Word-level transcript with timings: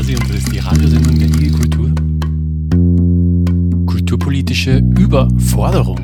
Und 0.00 0.30
das 0.30 0.36
ist 0.38 0.50
die 0.50 0.58
Radiosendung 0.58 1.18
der 1.18 1.28
IG 1.28 1.50
Kultur. 1.50 1.92
Kulturpolitische 3.84 4.78
Überforderung. 4.98 6.00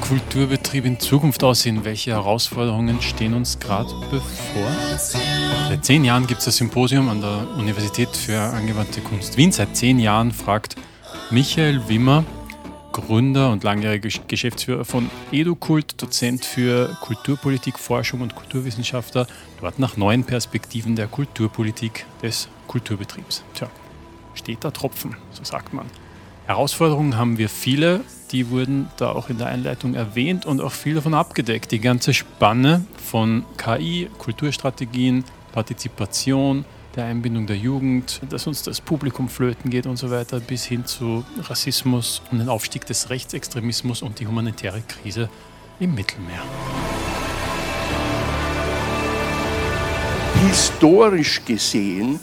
Kulturbetrieb 0.00 0.84
in 0.84 0.98
Zukunft 0.98 1.44
aussehen? 1.44 1.84
Welche 1.84 2.12
Herausforderungen 2.12 3.02
stehen 3.02 3.34
uns 3.34 3.58
gerade 3.58 3.90
bevor? 4.10 4.70
Seit 5.68 5.84
zehn 5.84 6.04
Jahren 6.04 6.26
gibt 6.26 6.38
es 6.40 6.46
das 6.46 6.56
Symposium 6.56 7.08
an 7.08 7.20
der 7.20 7.46
Universität 7.56 8.08
für 8.16 8.38
angewandte 8.38 9.00
Kunst 9.00 9.36
Wien. 9.36 9.52
Seit 9.52 9.76
zehn 9.76 9.98
Jahren 9.98 10.32
fragt 10.32 10.76
Michael 11.30 11.88
Wimmer, 11.88 12.24
Gründer 12.92 13.50
und 13.50 13.62
langjähriger 13.62 14.08
Geschäftsführer 14.26 14.84
von 14.84 15.10
EduKult, 15.32 16.00
Dozent 16.00 16.44
für 16.44 16.96
Kulturpolitik, 17.00 17.78
Forschung 17.78 18.22
und 18.22 18.34
Kulturwissenschaftler, 18.34 19.26
dort 19.60 19.78
nach 19.78 19.96
neuen 19.96 20.24
Perspektiven 20.24 20.96
der 20.96 21.08
Kulturpolitik 21.08 22.06
des 22.22 22.48
Kulturbetriebs. 22.68 23.44
Tja, 23.54 23.68
steht 24.34 24.64
da 24.64 24.70
Tropfen, 24.70 25.16
so 25.32 25.44
sagt 25.44 25.74
man. 25.74 25.86
Herausforderungen 26.46 27.16
haben 27.16 27.38
wir 27.38 27.48
viele, 27.48 28.02
die 28.32 28.50
wurden 28.50 28.88
da 28.96 29.10
auch 29.10 29.28
in 29.28 29.38
der 29.38 29.48
Einleitung 29.48 29.94
erwähnt 29.94 30.46
und 30.46 30.60
auch 30.60 30.72
viel 30.72 30.94
davon 30.94 31.14
abgedeckt. 31.14 31.70
Die 31.72 31.80
ganze 31.80 32.14
Spanne 32.14 32.84
von 33.04 33.44
KI, 33.56 34.08
Kulturstrategien, 34.18 35.24
Partizipation, 35.52 36.64
der 36.96 37.04
Einbindung 37.04 37.46
der 37.46 37.56
Jugend, 37.56 38.20
dass 38.30 38.46
uns 38.46 38.62
das 38.62 38.80
Publikum 38.80 39.28
flöten 39.28 39.70
geht 39.70 39.86
und 39.86 39.96
so 39.96 40.10
weiter, 40.10 40.40
bis 40.40 40.64
hin 40.64 40.86
zu 40.86 41.24
Rassismus 41.42 42.22
und 42.30 42.38
den 42.38 42.48
Aufstieg 42.48 42.86
des 42.86 43.10
Rechtsextremismus 43.10 44.02
und 44.02 44.18
die 44.18 44.26
humanitäre 44.26 44.82
Krise 44.82 45.28
im 45.78 45.94
Mittelmeer. 45.94 46.42
Historisch 50.48 51.44
gesehen 51.44 52.18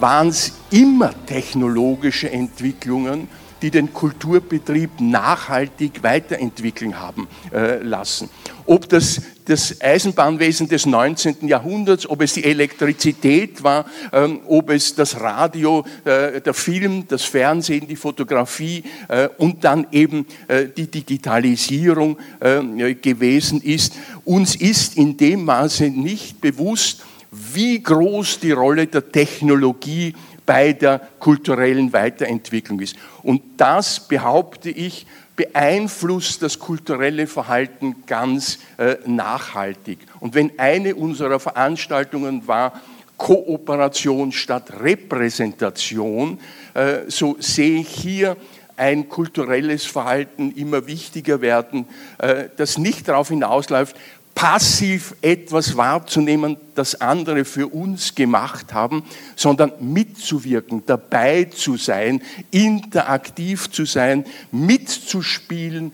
waren 0.00 0.28
es 0.28 0.52
immer 0.70 1.12
technologische 1.26 2.30
Entwicklungen, 2.30 3.28
die 3.62 3.70
den 3.70 3.92
Kulturbetrieb 3.92 5.00
nachhaltig 5.00 6.02
weiterentwickeln 6.02 6.98
haben 6.98 7.28
äh, 7.52 7.78
lassen. 7.82 8.28
Ob 8.66 8.88
das 8.88 9.22
das 9.46 9.80
Eisenbahnwesen 9.80 10.68
des 10.68 10.86
19. 10.86 11.48
Jahrhunderts, 11.48 12.08
ob 12.08 12.20
es 12.20 12.34
die 12.34 12.44
Elektrizität 12.44 13.62
war, 13.62 13.86
ähm, 14.12 14.40
ob 14.46 14.70
es 14.70 14.94
das 14.94 15.20
Radio, 15.20 15.84
äh, 16.04 16.40
der 16.40 16.52
Film, 16.52 17.06
das 17.08 17.22
Fernsehen, 17.22 17.86
die 17.86 17.96
Fotografie 17.96 18.82
äh, 19.08 19.28
und 19.38 19.64
dann 19.64 19.86
eben 19.92 20.26
äh, 20.48 20.66
die 20.76 20.88
Digitalisierung 20.88 22.18
äh, 22.40 22.94
gewesen 22.94 23.62
ist. 23.62 23.94
Uns 24.24 24.56
ist 24.56 24.96
in 24.96 25.16
dem 25.16 25.44
Maße 25.44 25.90
nicht 25.90 26.40
bewusst, 26.40 27.02
wie 27.30 27.80
groß 27.82 28.40
die 28.40 28.52
Rolle 28.52 28.86
der 28.86 29.12
Technologie 29.12 30.14
bei 30.46 30.72
der 30.72 31.00
kulturellen 31.18 31.92
Weiterentwicklung 31.92 32.80
ist. 32.80 32.96
Und 33.22 33.42
das, 33.58 34.08
behaupte 34.08 34.70
ich, 34.70 35.06
beeinflusst 35.34 36.40
das 36.42 36.58
kulturelle 36.58 37.26
Verhalten 37.26 38.04
ganz 38.06 38.58
äh, 38.78 38.96
nachhaltig. 39.04 39.98
Und 40.20 40.34
wenn 40.34 40.58
eine 40.58 40.94
unserer 40.94 41.38
Veranstaltungen 41.38 42.48
war, 42.48 42.80
Kooperation 43.18 44.32
statt 44.32 44.80
Repräsentation, 44.80 46.38
äh, 46.74 47.00
so 47.08 47.36
sehe 47.38 47.80
ich 47.80 47.88
hier 47.88 48.36
ein 48.76 49.08
kulturelles 49.08 49.86
Verhalten 49.86 50.52
immer 50.52 50.86
wichtiger 50.86 51.40
werden, 51.40 51.86
äh, 52.18 52.44
das 52.56 52.78
nicht 52.78 53.08
darauf 53.08 53.28
hinausläuft, 53.28 53.96
passiv 54.36 55.14
etwas 55.22 55.78
wahrzunehmen, 55.78 56.58
das 56.74 57.00
andere 57.00 57.46
für 57.46 57.68
uns 57.68 58.14
gemacht 58.14 58.74
haben, 58.74 59.02
sondern 59.34 59.72
mitzuwirken, 59.80 60.82
dabei 60.84 61.44
zu 61.44 61.78
sein, 61.78 62.20
interaktiv 62.50 63.70
zu 63.70 63.86
sein, 63.86 64.26
mitzuspielen, 64.52 65.90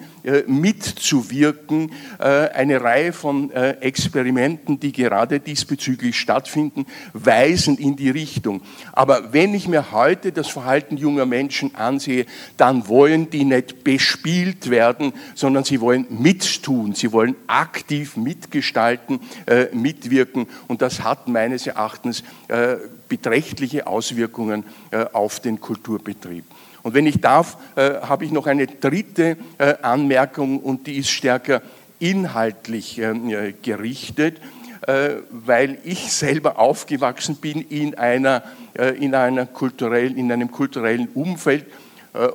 mitzuwirken. 0.47 1.93
Äh, 2.19 2.25
eine 2.25 2.81
Reihe 2.81 3.13
von 3.13 3.51
äh, 3.51 3.73
Experimenten, 3.81 4.81
die 4.81 4.93
gerade 4.93 5.41
diesbezüglich 5.41 6.19
stattfinden, 6.19 6.87
weisen 7.13 7.79
in 7.79 7.97
die 7.97 8.11
Richtung. 8.11 8.63
Aber 8.93 9.33
wenn 9.33 9.55
ich 9.55 9.69
mir 9.69 9.93
heute 9.93 10.33
das 10.33 10.49
Verhalten 10.49 10.97
junger 10.97 11.27
Menschen 11.27 11.75
ansehe, 11.75 12.27
dann 12.57 12.89
wollen 12.89 13.31
die 13.31 13.45
nicht 13.45 13.85
bespielt 13.85 14.71
werden, 14.71 15.13
sondern 15.35 15.65
sie 15.65 15.81
wollen 15.81 16.07
mittun, 16.11 16.95
sie 16.95 17.13
wollen 17.13 17.37
aktiv 17.47 18.17
mitgestalten, 18.17 19.21
mitwirken 19.73 20.47
und 20.69 20.83
das 20.83 21.03
hat 21.03 21.29
meines 21.29 21.67
Erachtens 21.67 22.23
äh, 22.49 22.77
beträchtliche 23.09 23.87
Auswirkungen 23.87 24.65
äh, 24.91 25.05
auf 25.13 25.41
den 25.41 25.61
Kulturbetrieb. 25.61 26.45
Und 26.83 26.95
wenn 26.95 27.07
ich 27.07 27.21
darf, 27.21 27.57
äh, 27.77 28.01
habe 28.03 28.25
ich 28.25 28.33
noch 28.33 28.47
eine 28.47 28.67
dritte 28.67 29.37
Anmerkung 29.83 30.61
und 30.61 30.87
die 30.87 30.97
ist 30.97 31.11
stärker 31.11 31.63
inhaltlich 32.01 33.01
gerichtet, 33.63 34.41
weil 35.31 35.79
ich 35.85 36.13
selber 36.13 36.59
aufgewachsen 36.59 37.37
bin 37.37 37.61
in, 37.61 37.95
einer, 37.95 38.43
in, 38.99 39.15
einer 39.15 39.47
kulturellen, 39.47 40.17
in 40.17 40.33
einem 40.33 40.51
kulturellen 40.51 41.09
Umfeld, 41.15 41.65
äh, 41.65 41.82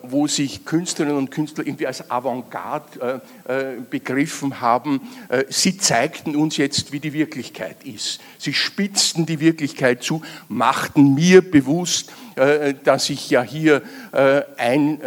wo 0.03 0.27
sich 0.27 0.65
Künstlerinnen 0.65 1.17
und 1.17 1.31
Künstler 1.31 1.65
irgendwie 1.65 1.85
als 1.85 2.09
Avantgarde 2.09 3.21
äh, 3.47 3.53
äh, 3.53 3.75
begriffen 3.89 4.59
haben. 4.59 5.01
Sie 5.49 5.77
zeigten 5.77 6.35
uns 6.35 6.57
jetzt, 6.57 6.91
wie 6.91 6.99
die 6.99 7.13
Wirklichkeit 7.13 7.83
ist. 7.83 8.19
Sie 8.39 8.53
spitzten 8.53 9.25
die 9.25 9.39
Wirklichkeit 9.39 10.01
zu, 10.01 10.21
machten 10.47 11.13
mir 11.13 11.41
bewusst, 11.41 12.11
äh, 12.35 12.73
dass 12.83 13.05
sich 13.05 13.29
ja 13.29 13.43
hier 13.43 13.83
äh, 14.13 14.41
ein 14.57 14.99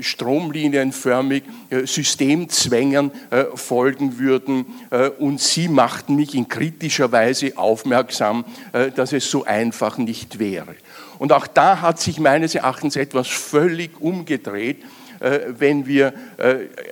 stromlinienförmig 0.00 1.42
Systemzwängen 1.84 3.10
folgen 3.54 4.18
würden. 4.18 4.66
Und 5.18 5.40
Sie 5.40 5.68
machten 5.68 6.16
mich 6.16 6.34
in 6.34 6.48
kritischer 6.48 7.12
Weise 7.12 7.52
aufmerksam, 7.56 8.44
dass 8.94 9.12
es 9.12 9.30
so 9.30 9.44
einfach 9.44 9.98
nicht 9.98 10.38
wäre. 10.38 10.74
Und 11.18 11.32
auch 11.32 11.46
da 11.46 11.80
hat 11.80 12.00
sich 12.00 12.18
meines 12.18 12.54
Erachtens 12.54 12.96
etwas 12.96 13.28
völlig 13.28 14.00
umgedreht, 14.00 14.82
wenn 15.20 15.86
wir 15.86 16.12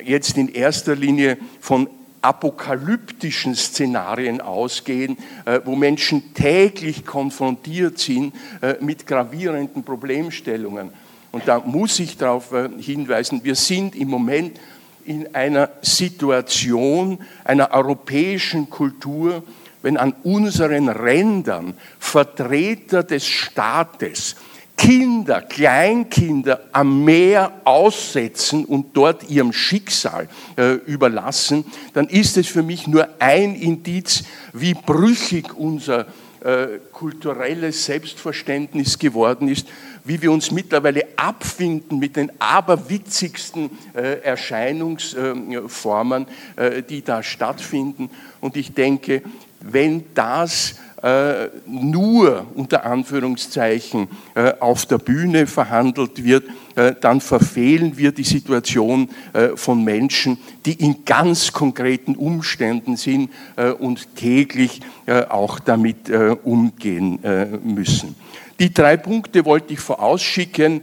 jetzt 0.04 0.38
in 0.38 0.48
erster 0.48 0.94
Linie 0.94 1.36
von 1.60 1.88
apokalyptischen 2.22 3.54
Szenarien 3.54 4.40
ausgehen, 4.40 5.18
äh, 5.44 5.60
wo 5.64 5.74
Menschen 5.74 6.34
täglich 6.34 7.04
konfrontiert 7.04 7.98
sind 7.98 8.34
äh, 8.62 8.76
mit 8.80 9.06
gravierenden 9.06 9.82
Problemstellungen. 9.82 10.90
Und 11.32 11.48
da 11.48 11.58
muss 11.58 11.98
ich 11.98 12.16
darauf 12.16 12.52
äh, 12.52 12.68
hinweisen, 12.78 13.40
wir 13.42 13.56
sind 13.56 13.96
im 13.96 14.08
Moment 14.08 14.58
in 15.04 15.34
einer 15.34 15.70
Situation 15.82 17.18
einer 17.42 17.72
europäischen 17.72 18.70
Kultur, 18.70 19.42
wenn 19.82 19.96
an 19.96 20.14
unseren 20.22 20.88
Rändern 20.88 21.74
Vertreter 21.98 23.02
des 23.02 23.26
Staates 23.26 24.36
Kinder, 24.76 25.42
Kleinkinder 25.42 26.60
am 26.72 27.04
Meer 27.04 27.52
aussetzen 27.64 28.64
und 28.64 28.96
dort 28.96 29.30
ihrem 29.30 29.52
Schicksal 29.52 30.28
äh, 30.56 30.72
überlassen, 30.86 31.64
dann 31.92 32.08
ist 32.08 32.36
es 32.36 32.48
für 32.48 32.64
mich 32.64 32.88
nur 32.88 33.08
ein 33.20 33.54
Indiz, 33.54 34.24
wie 34.52 34.74
brüchig 34.74 35.56
unser 35.56 36.06
äh, 36.40 36.80
kulturelles 36.90 37.84
Selbstverständnis 37.84 38.98
geworden 38.98 39.46
ist, 39.46 39.68
wie 40.04 40.20
wir 40.20 40.32
uns 40.32 40.50
mittlerweile 40.50 41.06
abfinden 41.14 42.00
mit 42.00 42.16
den 42.16 42.32
aberwitzigsten 42.40 43.70
äh, 43.94 44.18
Erscheinungsformen, 44.22 46.26
äh, 46.56 46.82
die 46.82 47.02
da 47.02 47.22
stattfinden. 47.22 48.10
Und 48.40 48.56
ich 48.56 48.74
denke, 48.74 49.22
wenn 49.64 50.04
das 50.14 50.74
äh, 51.02 51.48
nur 51.66 52.46
unter 52.54 52.86
Anführungszeichen 52.86 54.06
äh, 54.36 54.52
auf 54.60 54.86
der 54.86 54.98
Bühne 54.98 55.48
verhandelt 55.48 56.22
wird, 56.22 56.44
äh, 56.76 56.94
dann 57.00 57.20
verfehlen 57.20 57.98
wir 57.98 58.12
die 58.12 58.22
Situation 58.22 59.08
von 59.56 59.82
Menschen, 59.82 60.38
die 60.64 60.74
in 60.74 61.04
ganz 61.04 61.52
konkreten 61.52 62.14
Umständen 62.14 62.96
sind 62.96 63.30
und 63.78 64.14
täglich 64.16 64.80
auch 65.28 65.58
damit 65.58 66.10
umgehen 66.44 67.18
müssen. 67.64 68.14
Die 68.58 68.72
drei 68.72 68.96
Punkte 68.96 69.44
wollte 69.44 69.72
ich 69.72 69.80
vorausschicken, 69.80 70.82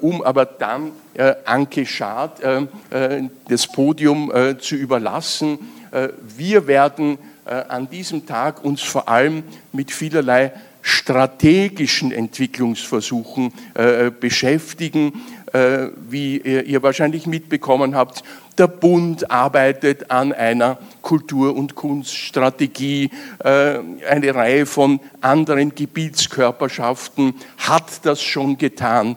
um 0.00 0.22
aber 0.22 0.46
dann 0.46 0.92
Anke 1.44 1.86
Schad 1.86 2.40
das 3.48 3.66
Podium 3.68 4.32
zu 4.58 4.76
überlassen. 4.76 5.58
Wir 6.36 6.66
werden 6.66 7.18
äh, 7.18 7.33
an 7.50 7.90
diesem 7.90 8.26
Tag 8.26 8.64
uns 8.64 8.82
vor 8.82 9.08
allem 9.08 9.44
mit 9.72 9.90
vielerlei 9.90 10.52
strategischen 10.86 12.12
Entwicklungsversuchen 12.12 13.52
äh, 13.72 14.10
beschäftigen, 14.10 15.14
äh, 15.43 15.43
wie 15.54 16.38
ihr 16.38 16.82
wahrscheinlich 16.82 17.28
mitbekommen 17.28 17.94
habt. 17.94 18.24
Der 18.56 18.68
Bund 18.68 19.32
arbeitet 19.32 20.12
an 20.12 20.32
einer 20.32 20.78
Kultur- 21.02 21.56
und 21.56 21.74
Kunststrategie. 21.74 23.10
Äh, 23.42 23.78
eine 24.08 24.34
Reihe 24.34 24.64
von 24.64 25.00
anderen 25.20 25.74
Gebietskörperschaften 25.74 27.34
hat 27.58 28.06
das 28.06 28.22
schon 28.22 28.56
getan. 28.56 29.16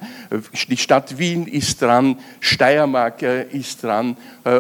Die 0.70 0.78
Stadt 0.78 1.20
Wien 1.20 1.46
ist 1.46 1.84
dran, 1.84 2.18
Steiermark 2.40 3.22
äh, 3.22 3.44
ist 3.52 3.84
dran. 3.84 4.18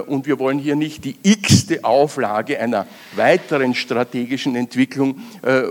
Und 0.07 0.27
wir 0.27 0.37
wollen 0.37 0.59
hier 0.59 0.75
nicht 0.75 1.05
die 1.05 1.15
x-te 1.23 1.85
Auflage 1.85 2.59
einer 2.59 2.87
weiteren 3.15 3.73
strategischen 3.73 4.57
Entwicklung 4.57 5.21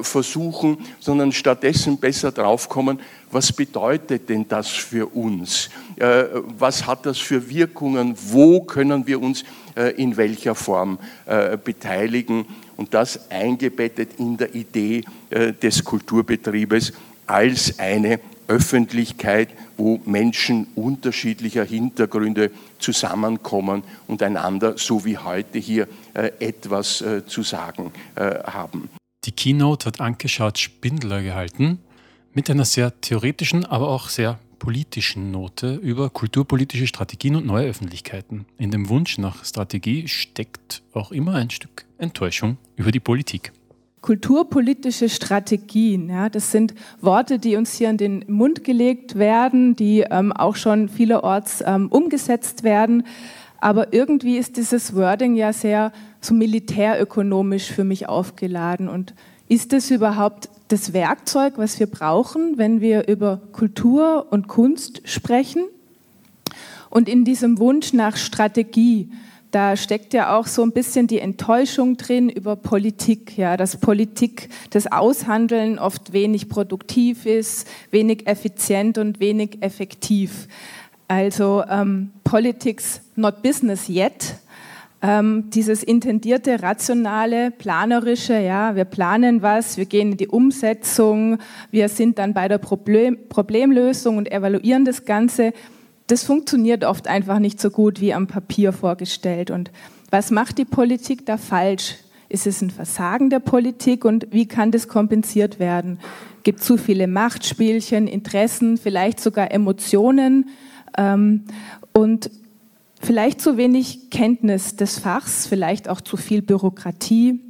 versuchen, 0.01 0.79
sondern 1.01 1.33
stattdessen 1.33 1.99
besser 1.99 2.33
draufkommen, 2.33 2.99
was 3.31 3.53
bedeutet 3.53 4.29
denn 4.29 4.47
das 4.49 4.69
für 4.69 5.07
uns? 5.15 5.71
Äh, 5.97 6.25
was 6.59 6.87
hat 6.87 7.07
das 7.07 7.19
für 7.19 7.49
Wirkungen? 7.51 8.15
Wo 8.31 8.61
können 8.63 9.07
wir 9.07 9.21
uns 9.21 9.45
äh, 9.77 9.91
in 10.01 10.17
welcher 10.17 10.55
Form 10.55 10.99
äh, 11.27 11.57
beteiligen? 11.57 12.47
Und 12.77 12.95
das 12.95 13.31
eingebettet 13.31 14.11
in 14.19 14.37
der 14.37 14.55
Idee 14.55 15.03
des 15.31 15.83
Kulturbetriebes 15.83 16.93
als 17.27 17.79
eine 17.79 18.21
Öffentlichkeit, 18.49 19.49
wo 19.79 19.99
Menschen 20.05 20.67
unterschiedlicher 20.75 21.65
Hintergründe 21.65 22.51
zusammenkommen 22.79 23.83
und 24.07 24.23
einander, 24.23 24.77
so 24.77 25.07
wie 25.07 25.17
heute 25.17 25.59
hier, 25.59 25.89
etwas 26.13 27.03
zu 27.27 27.43
sagen 27.43 27.93
haben. 28.15 28.91
Die 29.25 29.33
Keynote 29.33 29.87
hat 29.87 30.03
Anke 30.03 30.29
Schaut-Spindler 30.29 31.23
gehalten 31.23 31.79
mit 32.37 32.51
einer 32.51 32.67
sehr 32.67 33.01
theoretischen, 33.01 33.65
aber 33.65 33.89
auch 33.89 34.11
sehr 34.11 34.39
politischen 34.59 35.31
Note 35.31 35.77
über 35.77 36.11
kulturpolitische 36.11 36.87
Strategien 36.87 37.35
und 37.35 37.47
neue 37.47 37.67
Öffentlichkeiten. 37.67 38.45
In 38.59 38.71
dem 38.71 38.91
Wunsch 38.91 39.17
nach 39.17 39.43
Strategie 39.43 40.07
steckt 40.07 40.83
auch 40.93 41.13
immer 41.13 41.35
ein 41.35 41.49
Stück 41.49 41.87
Enttäuschung 41.97 42.59
über 42.77 42.93
die 42.93 43.01
Politik. 43.01 43.53
Kulturpolitische 44.03 45.09
Strategien, 45.09 46.11
ja, 46.11 46.29
das 46.29 46.53
sind 46.53 46.75
Worte, 47.01 47.39
die 47.39 47.57
uns 47.57 47.73
hier 47.73 47.89
in 47.89 47.97
den 47.97 48.25
Mund 48.29 48.65
gelegt 48.65 49.15
werden, 49.15 49.75
die 49.75 50.01
ähm, 50.03 50.31
auch 50.31 50.57
schon 50.57 50.91
vielerorts 50.91 51.65
ähm, 51.67 51.89
umgesetzt 51.89 52.63
werden. 52.63 53.05
Aber 53.63 53.95
irgendwie 53.95 54.37
ist 54.37 54.59
dieses 54.59 54.95
Wording 54.95 55.37
ja 55.37 55.55
sehr 55.55 55.91
so 56.21 56.35
militärökonomisch 56.35 57.73
für 57.73 57.85
mich 57.85 58.11
aufgeladen. 58.11 58.89
Und 58.89 59.15
ist 59.49 59.73
es 59.73 59.91
überhaupt 59.91 60.49
das 60.69 60.93
Werkzeug, 60.93 61.55
was 61.57 61.79
wir 61.79 61.87
brauchen, 61.87 62.59
wenn 62.59 62.81
wir 62.81 63.09
über 63.09 63.41
Kultur 63.53 64.27
und 64.31 64.49
Kunst 64.49 65.03
sprechen. 65.05 65.65
Und 66.91 67.09
in 67.09 67.25
diesem 67.25 67.59
Wunsch 67.59 67.93
nach 67.93 68.17
Strategie, 68.17 69.11
da 69.53 69.77
steckt 69.77 70.13
ja 70.13 70.37
auch 70.37 70.47
so 70.47 70.63
ein 70.63 70.73
bisschen 70.73 71.07
die 71.07 71.21
Enttäuschung 71.21 71.97
drin 71.97 72.29
über 72.29 72.57
Politik, 72.57 73.39
ja, 73.39 73.57
dass 73.57 73.77
Politik, 73.79 74.49
das 74.71 74.91
Aushandeln 74.91 75.79
oft 75.79 76.13
wenig 76.13 76.49
produktiv 76.49 77.27
ist, 77.27 77.69
wenig 77.91 78.27
effizient 78.27 78.99
und 78.99 79.21
wenig 79.21 79.59
effektiv. 79.63 80.49
Also 81.09 81.63
ähm, 81.69 82.11
Politics 82.25 83.01
not 83.15 83.43
business 83.43 83.89
yet, 83.89 84.35
ähm, 85.03 85.51
dieses 85.51 85.83
intendierte, 85.83 86.63
rationale, 86.63 87.51
planerische, 87.51 88.39
ja, 88.39 88.77
wir 88.77 88.85
planen 88.85 89.43
was, 89.43 89.77
wir 89.77 89.85
gehen 89.85 90.13
in 90.13 90.17
die 90.17 90.29
Umsetzung, 90.29 91.39
wir 91.71 91.89
sind 91.89 92.19
dann 92.19 92.33
bei 92.33 92.49
der 92.49 92.59
Problem, 92.59 93.19
Problemlösung 93.29 94.17
und 94.17 94.31
evaluieren 94.31 94.85
das 94.85 95.05
Ganze, 95.05 95.53
das 96.07 96.23
funktioniert 96.23 96.85
oft 96.85 97.09
einfach 97.09 97.39
nicht 97.39 97.61
so 97.61 97.71
gut 97.71 98.01
wie 98.01 98.15
am 98.15 98.27
Papier 98.27 98.73
vorgestellt. 98.73 99.51
Und 99.51 99.71
was 100.11 100.31
macht 100.31 100.59
die 100.59 100.65
Politik 100.65 101.27
da 101.27 101.37
falsch? 101.37 101.97
Ist 102.29 102.47
es 102.47 102.63
ein 102.63 102.71
Versagen 102.71 103.31
der 103.31 103.41
Politik 103.41 104.05
und 104.05 104.29
wie 104.31 104.47
kann 104.47 104.71
das 104.71 104.89
kompensiert 104.89 105.59
werden? 105.59 105.99
Gibt 106.43 106.63
zu 106.63 106.77
viele 106.77 107.07
Machtspielchen, 107.07 108.07
Interessen, 108.07 108.77
vielleicht 108.77 109.21
sogar 109.21 109.53
Emotionen? 109.53 110.49
Ähm, 110.97 111.45
und 111.93 112.31
Vielleicht 113.01 113.41
zu 113.41 113.57
wenig 113.57 114.11
Kenntnis 114.11 114.77
des 114.77 114.99
Fachs, 114.99 115.47
vielleicht 115.47 115.89
auch 115.89 116.01
zu 116.01 116.17
viel 116.17 116.43
Bürokratie. 116.43 117.41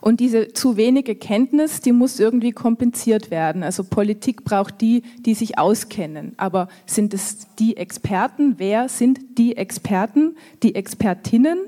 Und 0.00 0.20
diese 0.20 0.52
zu 0.52 0.76
wenige 0.76 1.14
Kenntnis, 1.14 1.80
die 1.80 1.92
muss 1.92 2.20
irgendwie 2.20 2.52
kompensiert 2.52 3.30
werden. 3.30 3.62
Also 3.62 3.84
Politik 3.84 4.44
braucht 4.44 4.80
die, 4.80 5.02
die 5.20 5.34
sich 5.34 5.58
auskennen. 5.58 6.34
Aber 6.36 6.68
sind 6.86 7.14
es 7.14 7.46
die 7.58 7.76
Experten? 7.76 8.54
Wer 8.58 8.88
sind 8.88 9.38
die 9.38 9.56
Experten, 9.56 10.36
die 10.62 10.74
Expertinnen? 10.74 11.58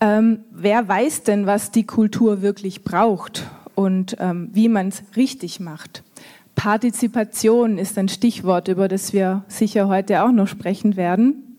Ähm, 0.00 0.40
wer 0.50 0.86
weiß 0.86 1.24
denn, 1.24 1.46
was 1.46 1.70
die 1.70 1.84
Kultur 1.84 2.42
wirklich 2.42 2.84
braucht 2.84 3.46
und 3.74 4.16
ähm, 4.18 4.50
wie 4.52 4.68
man 4.68 4.88
es 4.88 5.02
richtig 5.16 5.60
macht? 5.60 6.02
Partizipation 6.54 7.78
ist 7.78 7.96
ein 7.96 8.08
Stichwort, 8.08 8.68
über 8.68 8.88
das 8.88 9.12
wir 9.12 9.44
sicher 9.48 9.88
heute 9.88 10.22
auch 10.22 10.32
noch 10.32 10.48
sprechen 10.48 10.96
werden. 10.96 11.49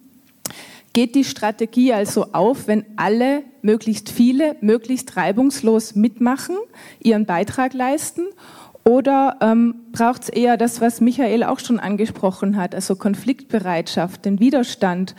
Geht 0.93 1.15
die 1.15 1.23
Strategie 1.23 1.93
also 1.93 2.33
auf, 2.33 2.67
wenn 2.67 2.85
alle, 2.97 3.43
möglichst 3.61 4.09
viele, 4.09 4.57
möglichst 4.61 5.15
reibungslos 5.15 5.95
mitmachen, 5.95 6.57
ihren 7.01 7.25
Beitrag 7.25 7.73
leisten? 7.73 8.27
Oder 8.83 9.37
ähm, 9.41 9.75
braucht 9.91 10.23
es 10.23 10.29
eher 10.29 10.57
das, 10.57 10.81
was 10.81 11.01
Michael 11.01 11.43
auch 11.43 11.59
schon 11.59 11.79
angesprochen 11.79 12.57
hat, 12.57 12.73
also 12.73 12.95
Konfliktbereitschaft, 12.95 14.25
den 14.25 14.39
Widerstand? 14.39 15.15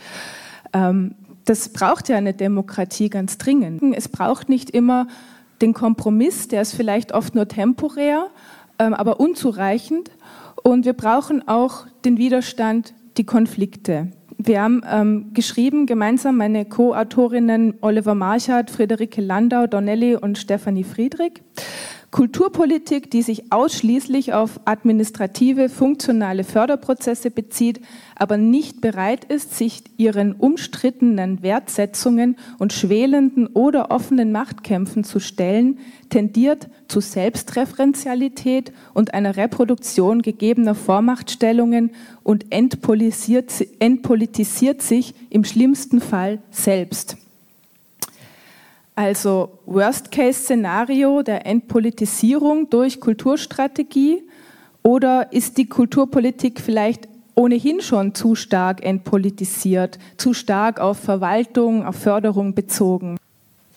Ähm, 0.73 1.15
das 1.45 1.69
braucht 1.69 2.09
ja 2.09 2.17
eine 2.17 2.33
Demokratie 2.33 3.09
ganz 3.09 3.37
dringend. 3.37 3.81
Es 3.95 4.09
braucht 4.09 4.49
nicht 4.49 4.69
immer 4.69 5.07
den 5.61 5.73
Kompromiss, 5.73 6.47
der 6.49 6.61
ist 6.61 6.73
vielleicht 6.73 7.13
oft 7.13 7.35
nur 7.35 7.47
temporär, 7.47 8.27
ähm, 8.79 8.93
aber 8.93 9.19
unzureichend. 9.19 10.11
Und 10.61 10.85
wir 10.85 10.93
brauchen 10.93 11.47
auch 11.47 11.85
den 12.05 12.17
Widerstand, 12.17 12.93
die 13.17 13.25
Konflikte. 13.25 14.11
Wir 14.45 14.61
haben 14.61 14.81
ähm, 14.89 15.33
geschrieben, 15.33 15.85
gemeinsam 15.85 16.35
meine 16.35 16.65
Co-Autorinnen 16.65 17.75
Oliver 17.79 18.13
Marchard, 18.13 18.69
Friederike 18.69 19.21
Landau, 19.21 19.67
Donnelly 19.67 20.17
und 20.17 20.37
Stefanie 20.37 20.83
Friedrich. 20.83 21.41
Kulturpolitik, 22.11 23.09
die 23.09 23.21
sich 23.21 23.53
ausschließlich 23.53 24.33
auf 24.33 24.59
administrative, 24.65 25.69
funktionale 25.69 26.43
Förderprozesse 26.43 27.31
bezieht, 27.31 27.79
aber 28.15 28.37
nicht 28.37 28.81
bereit 28.81 29.25
ist, 29.25 29.57
sich 29.57 29.83
ihren 29.97 30.33
umstrittenen 30.33 31.41
Wertsetzungen 31.41 32.37
und 32.59 32.73
schwelenden 32.73 33.47
oder 33.47 33.91
offenen 33.91 34.31
Machtkämpfen 34.31 35.03
zu 35.03 35.19
stellen, 35.19 35.79
tendiert 36.09 36.67
zu 36.87 36.99
Selbstreferenzialität 36.99 38.71
und 38.93 39.13
einer 39.13 39.35
Reproduktion 39.37 40.21
gegebener 40.21 40.75
Vormachtstellungen 40.75 41.91
und 42.23 42.51
entpolitisiert, 42.51 43.51
entpolitisiert 43.79 44.81
sich 44.81 45.13
im 45.29 45.43
schlimmsten 45.43 46.01
Fall 46.01 46.39
selbst. 46.51 47.17
Also 48.95 49.57
Worst-Case-Szenario 49.65 51.23
der 51.23 51.47
Entpolitisierung 51.47 52.69
durch 52.69 52.99
Kulturstrategie 52.99 54.21
oder 54.83 55.33
ist 55.33 55.57
die 55.57 55.65
Kulturpolitik 55.65 56.61
vielleicht 56.61 57.07
ohnehin 57.35 57.81
schon 57.81 58.15
zu 58.15 58.35
stark 58.35 58.83
entpolitisiert, 58.83 59.99
zu 60.17 60.33
stark 60.33 60.79
auf 60.79 60.99
Verwaltung, 60.99 61.85
auf 61.85 61.95
Förderung 61.95 62.53
bezogen? 62.53 63.17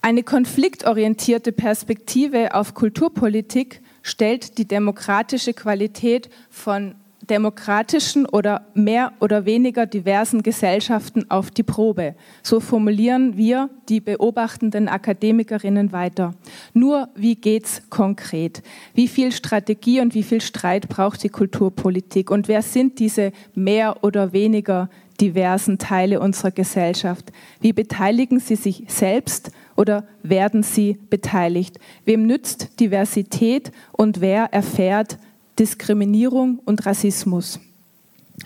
Eine 0.02 0.22
konfliktorientierte 0.22 1.52
Perspektive 1.52 2.54
auf 2.54 2.74
Kulturpolitik 2.74 3.82
stellt 4.02 4.58
die 4.58 4.68
demokratische 4.68 5.52
Qualität 5.52 6.30
von 6.48 6.94
demokratischen 7.30 8.26
oder 8.26 8.66
mehr 8.74 9.12
oder 9.20 9.44
weniger 9.44 9.86
diversen 9.86 10.42
Gesellschaften 10.42 11.30
auf 11.30 11.50
die 11.50 11.62
Probe. 11.62 12.14
So 12.42 12.60
formulieren 12.60 13.36
wir, 13.36 13.70
die 13.88 14.00
beobachtenden 14.00 14.88
Akademikerinnen, 14.88 15.92
weiter. 15.92 16.34
Nur 16.72 17.08
wie 17.14 17.36
geht's 17.36 17.82
konkret? 17.90 18.62
Wie 18.94 19.08
viel 19.08 19.32
Strategie 19.32 20.00
und 20.00 20.14
wie 20.14 20.22
viel 20.22 20.40
Streit 20.40 20.88
braucht 20.88 21.22
die 21.22 21.28
Kulturpolitik? 21.28 22.30
Und 22.30 22.48
wer 22.48 22.62
sind 22.62 22.98
diese 22.98 23.32
mehr 23.54 24.02
oder 24.02 24.32
weniger 24.32 24.88
diversen 25.20 25.78
Teile 25.78 26.20
unserer 26.20 26.50
Gesellschaft? 26.50 27.32
Wie 27.60 27.72
beteiligen 27.72 28.40
sie 28.40 28.56
sich 28.56 28.84
selbst 28.88 29.50
oder 29.76 30.06
werden 30.22 30.62
sie 30.62 30.98
beteiligt? 31.10 31.78
Wem 32.04 32.26
nützt 32.26 32.80
Diversität 32.80 33.72
und 33.92 34.20
wer 34.20 34.52
erfährt 34.52 35.18
Diskriminierung 35.58 36.60
und 36.64 36.84
Rassismus. 36.84 37.60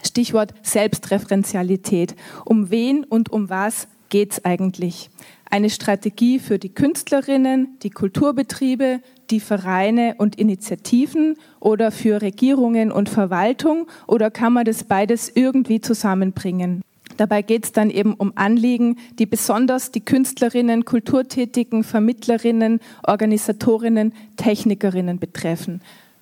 Stichwort 0.05 0.55
Selbstreferenzialität. 0.63 2.15
Um 2.45 2.71
wen 2.71 3.05
und 3.05 3.31
um 3.31 3.51
was 3.51 3.89
geht 4.09 4.33
es 4.33 4.45
eigentlich? 4.45 5.11
Eine 5.51 5.71
Strategie 5.71 6.39
für 6.39 6.59
die 6.59 6.69
Künstlerinnen, 6.69 7.77
die 7.83 7.91
Kulturbetriebe, 7.91 9.01
die 9.31 9.41
Vereine 9.41 10.15
und 10.19 10.37
Initiativen 10.37 11.37
oder 11.59 11.91
für 11.91 12.23
Regierungen 12.23 12.93
und 12.93 13.09
Verwaltung 13.09 13.89
oder 14.07 14.31
kann 14.31 14.53
man 14.53 14.65
das 14.65 14.85
beides 14.85 15.31
irgendwie 15.35 15.81
zusammenbringen? 15.81 16.83
Dabei 17.17 17.43
geht 17.43 17.65
es 17.65 17.73
dann 17.73 17.91
eben 17.91 18.15
um 18.15 18.33
Anliegen, 18.37 18.97
die 19.19 19.27
besonders 19.27 19.91
die 19.91 20.01
Künstlerinnen, 20.01 20.85
Kulturtätigen, 20.85 21.83
Vermittlerinnen, 21.83 22.81
Organisatorinnen, 23.03 24.15
Technikerinnen 24.37 25.19
betreffen 25.19 25.81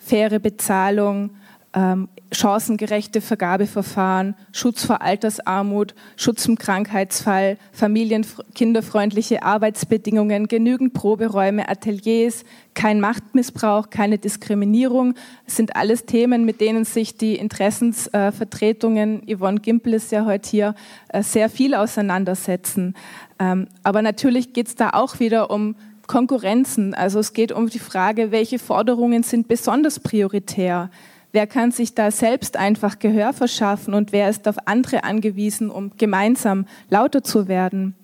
faire 0.09 0.39
Bezahlung, 0.39 1.31
ähm, 1.75 2.09
chancengerechte 2.33 3.21
Vergabeverfahren, 3.21 4.35
Schutz 4.53 4.85
vor 4.85 5.01
Altersarmut, 5.03 5.95
Schutz 6.17 6.47
im 6.47 6.57
Krankheitsfall, 6.57 7.59
familien-, 7.73 8.27
kinderfreundliche 8.55 9.43
Arbeitsbedingungen, 9.43 10.49
genügend 10.49 10.93
Proberäume, 10.95 11.69
Ateliers, 11.69 12.45
kein 12.75 13.01
Machtmissbrauch, 13.01 13.91
keine 13.91 14.19
Diskriminierung. 14.19 15.15
Sind 15.47 15.77
alles 15.77 16.05
Themen, 16.07 16.45
mit 16.45 16.61
denen 16.61 16.85
sich 16.85 17.17
die 17.17 17.37
Interessensvertretungen, 17.37 19.23
Yvonne 19.27 19.61
Gimpel 19.61 19.95
ist 19.95 20.13
ja 20.13 20.25
heute 20.25 20.49
hier, 20.49 20.75
äh, 21.09 21.23
sehr 21.23 21.49
viel 21.49 21.75
auseinandersetzen. 21.75 22.95
Ähm, 23.39 23.69
aber 23.83 24.03
natürlich 24.03 24.53
geht 24.53 24.69
es 24.69 24.75
da 24.75 24.91
auch 24.91 25.21
wieder 25.21 25.51
um 25.51 25.77
Konkurrenzen. 26.09 26.95
Also 26.95 27.21
es 27.21 27.33
geht 27.33 27.53
um 27.53 27.69
die 27.69 27.79
Frage, 27.79 28.33
welche 28.33 28.59
Forderungen 28.59 29.23
sind 29.23 29.47
besonders 29.47 30.01
prioritär. 30.01 30.91
Wer 31.31 31.47
kann 31.47 31.71
sich 31.71 31.95
da 31.95 32.11
selbst 32.11 32.57
einfach 32.57 32.99
Gehör 32.99 33.33
verschaffen 33.33 33.95
und 33.95 34.11
wer 34.11 34.29
ist 34.29 34.49
auf 34.49 34.57
andere 34.67 35.05
angewiesen, 35.05 35.71
um 35.71 35.93
gemeinsam 35.97 36.67
lauter 36.91 37.23
zu 37.23 37.47
werden? 37.47 37.95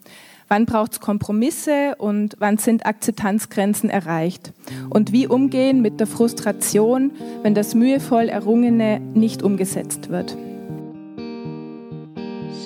Wann 0.48 0.66
braucht 0.66 0.92
es 0.92 1.00
Kompromisse 1.00 1.94
und 1.96 2.36
wann 2.38 2.58
sind 2.58 2.84
Akzeptanzgrenzen 2.84 3.88
erreicht? 3.88 4.52
Und 4.90 5.10
wie 5.10 5.26
umgehen 5.26 5.80
mit 5.80 6.00
der 6.00 6.06
Frustration, 6.06 7.12
wenn 7.42 7.54
das 7.54 7.74
mühevoll 7.74 8.28
Errungene 8.28 9.00
nicht 9.00 9.42
umgesetzt 9.42 10.10
wird? 10.10 10.36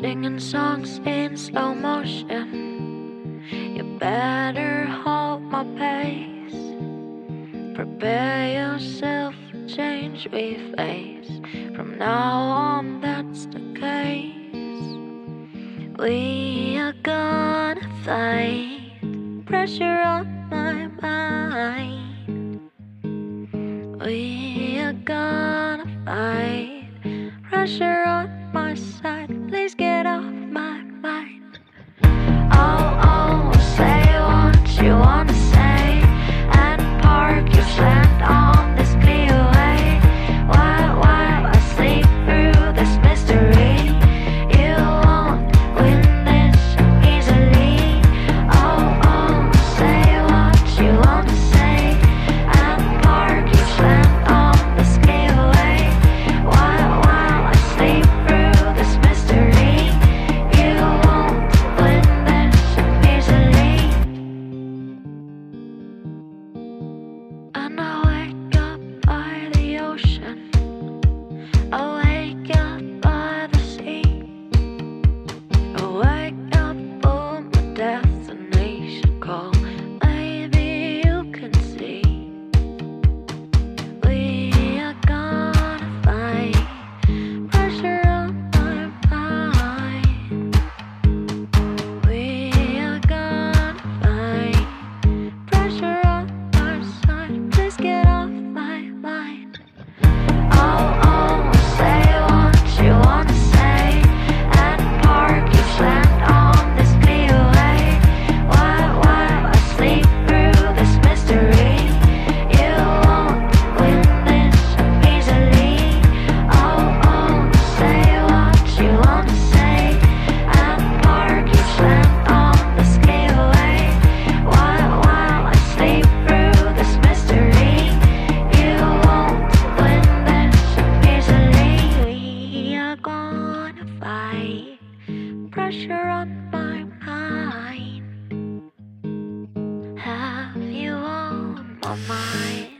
Singing 0.00 0.38
songs 0.38 1.00
in 1.04 1.36
slow 1.36 1.74
motion. 1.74 2.77
You 3.50 3.84
better 3.98 4.86
hold 4.86 5.42
my 5.42 5.64
pace. 5.78 6.74
Prepare 7.74 8.52
yourself 8.52 9.34
for 9.50 9.66
change 9.68 10.28
we 10.32 10.72
face. 10.76 11.30
From 11.74 11.98
now 11.98 12.40
on, 12.40 13.00
that's 13.00 13.46
the 13.46 13.60
case. 13.74 14.34
We 15.98 16.78
are 16.78 16.94
gonna 17.02 17.88
fight 18.04 19.44
pressure 19.46 20.00
on 20.02 20.48
my 20.50 20.86
mind. 21.00 22.60
We 24.00 24.78
are 24.80 24.92
gonna 24.92 25.86
fight 26.04 26.88
pressure 27.50 28.04
on 28.04 28.52
my 28.52 28.74
side. 28.74 29.30
Please 29.48 29.74
get 29.74 30.06
off 30.06 30.37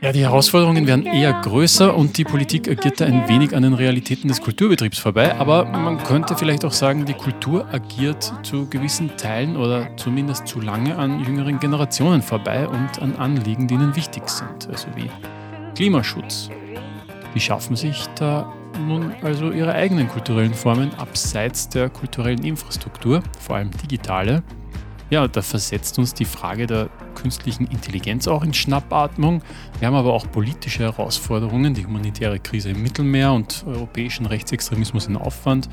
Ja, 0.09 0.13
die 0.13 0.23
Herausforderungen 0.23 0.87
werden 0.87 1.05
eher 1.05 1.33
größer 1.33 1.95
und 1.95 2.17
die 2.17 2.23
Politik 2.23 2.67
agiert 2.67 2.99
da 2.99 3.05
ein 3.05 3.29
wenig 3.29 3.55
an 3.55 3.61
den 3.61 3.75
Realitäten 3.75 4.27
des 4.27 4.41
Kulturbetriebs 4.41 4.97
vorbei. 4.97 5.35
Aber 5.35 5.65
man 5.65 5.99
könnte 5.99 6.35
vielleicht 6.35 6.65
auch 6.65 6.71
sagen, 6.71 7.05
die 7.05 7.13
Kultur 7.13 7.71
agiert 7.71 8.33
zu 8.41 8.67
gewissen 8.67 9.15
Teilen 9.17 9.55
oder 9.55 9.95
zumindest 9.97 10.47
zu 10.47 10.61
lange 10.61 10.97
an 10.97 11.23
jüngeren 11.23 11.59
Generationen 11.59 12.23
vorbei 12.23 12.67
und 12.67 12.99
an 12.99 13.17
Anliegen, 13.17 13.67
die 13.67 13.75
ihnen 13.75 13.95
wichtig 13.95 14.27
sind, 14.27 14.67
also 14.67 14.87
wie 14.95 15.11
Klimaschutz. 15.75 16.49
Die 17.35 17.39
schaffen 17.39 17.75
sich 17.75 18.07
da 18.15 18.51
nun 18.87 19.13
also 19.21 19.51
ihre 19.51 19.73
eigenen 19.73 20.07
kulturellen 20.07 20.55
Formen 20.55 20.89
abseits 20.97 21.69
der 21.69 21.87
kulturellen 21.91 22.43
Infrastruktur, 22.43 23.21
vor 23.39 23.57
allem 23.57 23.69
digitale. 23.69 24.41
Ja, 25.09 25.27
da 25.27 25.41
versetzt 25.41 25.97
uns 25.97 26.13
die 26.13 26.25
Frage 26.25 26.67
der 26.67 26.89
künstlichen 27.15 27.65
Intelligenz 27.65 28.27
auch 28.27 28.43
in 28.43 28.53
Schnappatmung. 28.53 29.41
Wir 29.79 29.87
haben 29.87 29.95
aber 29.95 30.13
auch 30.13 30.29
politische 30.29 30.83
Herausforderungen, 30.83 31.73
die 31.73 31.85
humanitäre 31.85 32.39
Krise 32.39 32.69
im 32.69 32.83
Mittelmeer 32.83 33.33
und 33.33 33.65
europäischen 33.65 34.27
Rechtsextremismus 34.27 35.07
in 35.07 35.17
Aufwand, 35.17 35.67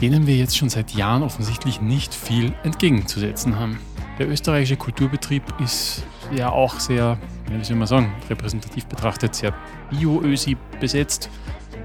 denen 0.00 0.26
wir 0.26 0.34
jetzt 0.34 0.56
schon 0.56 0.70
seit 0.70 0.92
Jahren 0.92 1.22
offensichtlich 1.22 1.82
nicht 1.82 2.14
viel 2.14 2.54
entgegenzusetzen 2.62 3.58
haben. 3.58 3.78
Der 4.18 4.30
österreichische 4.30 4.76
Kulturbetrieb 4.76 5.42
ist 5.62 6.04
ja 6.34 6.50
auch 6.50 6.80
sehr, 6.80 7.18
wie 7.50 7.64
soll 7.64 7.76
man 7.76 7.86
sagen, 7.86 8.14
repräsentativ 8.30 8.86
betrachtet, 8.86 9.34
sehr 9.34 9.54
bio-ösi 9.90 10.56
besetzt. 10.80 11.28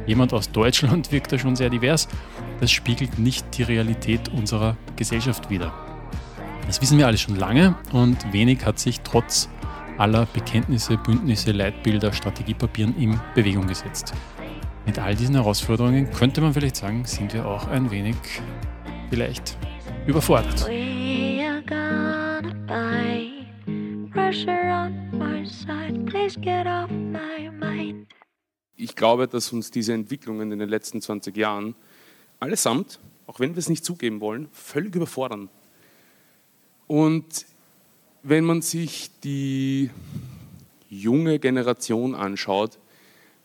Jemand 0.06 0.32
aus 0.32 0.50
Deutschland 0.50 1.12
wirkt 1.12 1.34
da 1.34 1.38
schon 1.38 1.58
sehr 1.58 1.70
divers. 1.70 2.08
Das 2.62 2.72
spiegelt 2.72 3.20
nicht 3.20 3.58
die 3.58 3.63
Realität 3.63 4.30
unserer 4.30 4.77
Gesellschaft 4.96 5.50
wider. 5.50 5.87
Das 6.68 6.82
wissen 6.82 6.98
wir 6.98 7.08
alle 7.08 7.18
schon 7.18 7.38
lange 7.38 7.76
und 7.94 8.34
wenig 8.34 8.66
hat 8.66 8.78
sich 8.78 9.00
trotz 9.00 9.48
aller 9.98 10.26
Bekenntnisse, 10.26 10.98
Bündnisse, 10.98 11.54
Leitbilder, 11.54 12.12
Strategiepapieren 12.12 12.94
in 12.98 13.18
Bewegung 13.34 13.68
gesetzt. 13.68 14.14
Mit 14.86 15.00
all 15.00 15.16
diesen 15.16 15.36
Herausforderungen 15.36 16.12
könnte 16.12 16.42
man 16.42 16.54
vielleicht 16.54 16.76
sagen, 16.76 17.06
sind 17.06 17.34
wir 17.34 17.46
auch 17.46 17.70
ein 17.70 17.90
wenig 17.90 18.18
vielleicht 19.10 19.58
überfordert. 20.06 20.70
Ich 28.76 28.96
glaube, 28.96 29.28
dass 29.30 29.54
uns 29.54 29.72
diese 29.72 29.94
Entwicklungen 29.94 30.52
in 30.52 30.60
den 30.60 30.68
letzten 30.68 31.02
20 31.02 31.38
Jahren 31.38 31.76
allesamt, 32.42 33.00
auch 33.26 33.40
wenn 33.40 33.56
wir 33.56 33.60
es 33.60 33.70
nicht 33.70 33.86
zugeben 33.86 34.20
wollen, 34.20 34.50
völlig 34.52 34.94
überfordern. 34.94 35.50
Und 36.88 37.46
wenn 38.24 38.46
man 38.46 38.62
sich 38.62 39.12
die 39.24 39.89
junge 40.89 41.39
Generation 41.39 42.15
anschaut, 42.15 42.79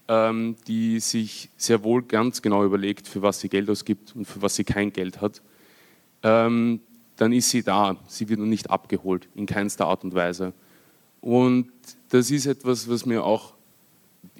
ähm, 0.09 0.57
die 0.67 1.01
sich 1.01 1.49
sehr 1.57 1.83
wohl 1.83 2.03
ganz 2.03 2.43
genau 2.43 2.65
überlegt, 2.65 3.07
für 3.07 3.23
was 3.23 3.41
sie 3.41 3.49
Geld 3.49 3.69
ausgibt 3.69 4.15
und 4.15 4.27
für 4.27 4.43
was 4.43 4.57
sie 4.57 4.65
kein 4.65 4.93
Geld 4.93 5.21
hat, 5.21 5.43
ähm, 6.23 6.81
dann 7.17 7.33
ist 7.33 7.51
sie 7.51 7.63
da. 7.63 7.97
Sie 8.09 8.29
wird 8.29 8.41
noch 8.41 8.47
nicht 8.47 8.71
abgeholt, 8.71 9.29
in 9.35 9.47
keinster 9.47 9.87
Art 9.87 10.05
und 10.05 10.15
Weise. 10.15 10.53
Und 11.21 11.71
das 12.09 12.31
ist 12.31 12.47
etwas, 12.47 12.89
was 12.89 13.07
mir 13.07 13.25
auch, 13.25 13.55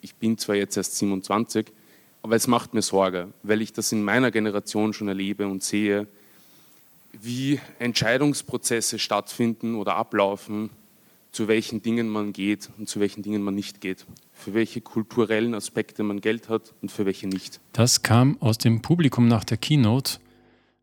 ich 0.01 0.15
bin 0.17 0.37
zwar 0.39 0.57
jetzt 0.57 0.77
erst 0.77 0.97
27, 0.97 1.67
aber 2.23 2.37
es 2.37 2.47
macht 2.47 2.75
mir 2.75 2.83
Sorge, 2.83 3.33
weil 3.43 3.63
ich 3.63 3.73
das 3.73 3.93
in 3.93 4.03
meiner 4.03 4.31
Generation 4.31 4.93
schon 4.93 5.09
erlebe 5.09 5.47
und 5.47 5.63
sehe, 5.63 6.07
wie 7.23 7.61
Entscheidungsprozesse 7.79 8.99
stattfinden 8.99 9.77
oder 9.77 9.97
ablaufen, 9.97 10.71
zu 11.31 11.49
welchen 11.49 11.81
Dingen 11.81 12.09
man 12.09 12.33
geht 12.33 12.69
und 12.79 12.89
zu 12.89 13.01
welchen 13.01 13.23
Dingen 13.23 13.43
man 13.43 13.55
nicht 13.55 13.81
geht, 13.81 14.07
für 14.33 14.55
welche 14.55 14.81
kulturellen 14.81 15.55
Aspekte 15.55 16.03
man 16.03 16.21
Geld 16.21 16.49
hat 16.49 16.75
und 16.83 16.93
für 16.93 17.07
welche 17.07 17.27
nicht. 17.27 17.61
Das 17.73 18.03
kam 18.03 18.37
aus 18.41 18.59
dem 18.59 18.83
Publikum 18.83 19.29
nach 19.29 19.45
der 19.45 19.57
Keynote. 19.57 20.19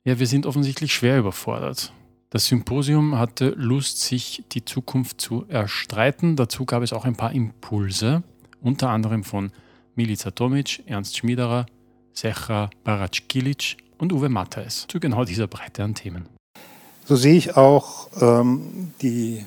Ja, 0.03 0.17
wir 0.17 0.27
sind 0.27 0.45
offensichtlich 0.45 0.93
schwer 0.93 1.19
überfordert. 1.19 1.93
Das 2.31 2.45
Symposium 2.45 3.17
hatte 3.17 3.49
Lust, 3.57 4.01
sich 4.01 4.43
die 4.51 4.63
Zukunft 4.63 5.21
zu 5.21 5.45
erstreiten. 5.47 6.35
Dazu 6.35 6.65
gab 6.65 6.83
es 6.83 6.93
auch 6.93 7.05
ein 7.05 7.15
paar 7.15 7.31
Impulse, 7.31 8.23
unter 8.61 8.89
anderem 8.89 9.23
von 9.23 9.51
Milica 9.95 10.31
Tomic, 10.31 10.83
Ernst 10.85 11.17
Schmiederer, 11.17 11.65
Secha 12.13 12.69
Barackilic 12.83 13.77
und 13.97 14.13
Uwe 14.13 14.29
Mattheis 14.29 14.85
zu 14.87 14.99
genau 14.99 15.25
dieser 15.25 15.47
Breite 15.47 15.83
an 15.83 15.93
Themen. 15.93 16.27
So 17.09 17.15
sehe 17.15 17.33
ich 17.33 17.57
auch 17.57 18.07
ähm, 18.21 18.91
die 19.01 19.43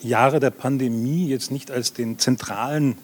Jahre 0.00 0.38
der 0.38 0.50
Pandemie 0.50 1.26
jetzt 1.26 1.50
nicht 1.50 1.72
als 1.72 1.94
den 1.94 2.20
zentralen 2.20 2.96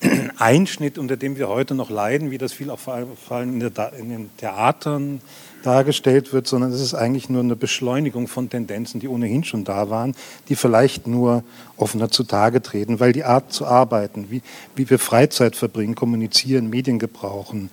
Einschnitt, 0.38 0.96
unter 0.96 1.16
dem 1.16 1.36
wir 1.36 1.48
heute 1.48 1.74
noch 1.74 1.90
leiden, 1.90 2.30
wie 2.30 2.38
das 2.38 2.52
viel 2.52 2.70
auch 2.70 2.78
vor 2.78 2.94
allem 2.94 3.60
in, 3.60 4.08
den 4.10 4.30
Theatern 4.36 5.20
dargestellt 5.64 6.32
wird, 6.32 6.46
sondern 6.46 6.70
es 6.70 6.80
ist 6.80 6.94
eigentlich 6.94 7.28
nur 7.28 7.42
eine 7.42 7.56
Beschleunigung 7.56 8.28
von 8.28 8.48
Tendenzen, 8.48 9.00
die 9.00 9.08
ohnehin 9.08 9.42
schon 9.42 9.64
da 9.64 9.90
waren, 9.90 10.14
die 10.48 10.54
vielleicht 10.54 11.08
nur 11.08 11.42
offener 11.76 12.12
zutage 12.12 12.62
treten, 12.62 13.00
weil 13.00 13.12
die 13.12 13.24
Art 13.24 13.52
zu 13.52 13.66
arbeiten, 13.66 14.26
wie, 14.30 14.40
wie 14.76 14.88
wir 14.88 15.00
Freizeit 15.00 15.56
verbringen, 15.56 15.96
kommunizieren, 15.96 16.70
Medien 16.70 17.00
gebrauchen, 17.00 17.70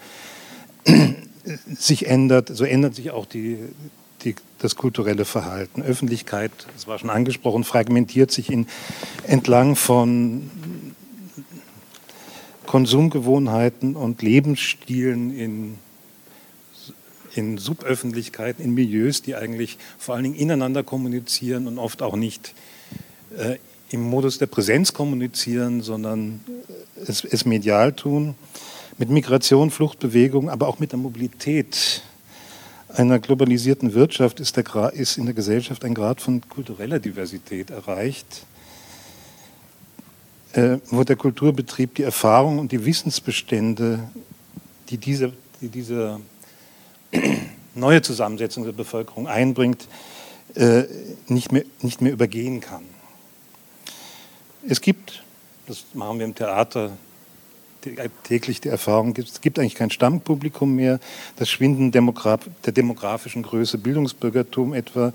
sich 1.77 2.07
ändert, 2.07 2.49
so 2.51 2.63
ändert 2.63 2.95
sich 2.95 3.11
auch 3.11 3.27
die, 3.27 3.59
das 4.59 4.75
kulturelle 4.75 5.25
Verhalten. 5.25 5.81
Öffentlichkeit, 5.81 6.51
das 6.73 6.87
war 6.87 6.99
schon 6.99 7.09
angesprochen, 7.09 7.63
fragmentiert 7.63 8.31
sich 8.31 8.51
in, 8.51 8.67
entlang 9.25 9.75
von 9.75 10.51
Konsumgewohnheiten 12.67 13.95
und 13.95 14.21
Lebensstilen 14.21 15.35
in, 15.35 15.79
in 17.33 17.57
Suböffentlichkeiten, 17.57 18.63
in 18.63 18.73
Milieus, 18.73 19.21
die 19.21 19.35
eigentlich 19.35 19.79
vor 19.97 20.15
allen 20.15 20.25
Dingen 20.25 20.35
ineinander 20.35 20.83
kommunizieren 20.83 21.67
und 21.67 21.79
oft 21.79 22.01
auch 22.01 22.15
nicht 22.15 22.53
äh, 23.37 23.57
im 23.91 24.01
Modus 24.01 24.37
der 24.37 24.45
Präsenz 24.45 24.93
kommunizieren, 24.93 25.81
sondern 25.81 26.41
es, 27.07 27.23
es 27.23 27.45
medial 27.45 27.93
tun 27.93 28.35
mit 28.99 29.09
Migration, 29.09 29.71
Fluchtbewegung, 29.71 30.49
aber 30.49 30.67
auch 30.67 30.79
mit 30.79 30.91
der 30.91 30.99
Mobilität 30.99 32.03
einer 32.89 33.19
globalisierten 33.19 33.93
Wirtschaft 33.93 34.39
ist, 34.39 34.57
der, 34.57 34.93
ist 34.93 35.17
in 35.17 35.25
der 35.25 35.33
Gesellschaft 35.33 35.85
ein 35.85 35.93
Grad 35.93 36.21
von 36.21 36.41
kultureller 36.49 36.99
Diversität 36.99 37.69
erreicht, 37.69 38.45
äh, 40.53 40.77
wo 40.89 41.03
der 41.03 41.15
Kulturbetrieb 41.15 41.95
die 41.95 42.03
Erfahrung 42.03 42.59
und 42.59 42.71
die 42.71 42.83
Wissensbestände, 42.85 44.09
die 44.89 44.97
diese, 44.97 45.33
die 45.61 45.69
diese 45.69 46.19
neue 47.75 48.01
Zusammensetzung 48.01 48.63
der 48.63 48.71
Bevölkerung 48.71 49.27
einbringt, 49.27 49.87
äh, 50.55 50.83
nicht, 51.27 51.51
mehr, 51.51 51.63
nicht 51.81 52.01
mehr 52.01 52.11
übergehen 52.11 52.59
kann. 52.59 52.83
Es 54.67 54.81
gibt, 54.81 55.23
das 55.67 55.85
machen 55.93 56.17
wir 56.17 56.25
im 56.25 56.35
Theater 56.35 56.91
täglich 58.23 58.61
die 58.61 58.69
Erfahrung 58.69 59.13
gibt, 59.13 59.29
es 59.29 59.41
gibt 59.41 59.59
eigentlich 59.59 59.75
kein 59.75 59.91
Stammpublikum 59.91 60.75
mehr. 60.75 60.99
Das 61.37 61.49
Schwinden 61.49 61.91
der 61.91 62.73
demografischen 62.73 63.43
Größe 63.43 63.77
Bildungsbürgertum 63.77 64.73
etwa, 64.73 65.13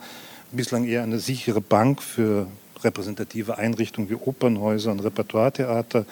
bislang 0.53 0.85
eher 0.85 1.03
eine 1.03 1.18
sichere 1.18 1.61
Bank 1.61 2.03
für 2.03 2.46
repräsentative 2.83 3.59
Einrichtungen 3.59 4.11
wie 4.11 4.14
Opernhäuser 4.14 4.92
und 4.92 5.00
Repertoiretheater, 5.00 6.07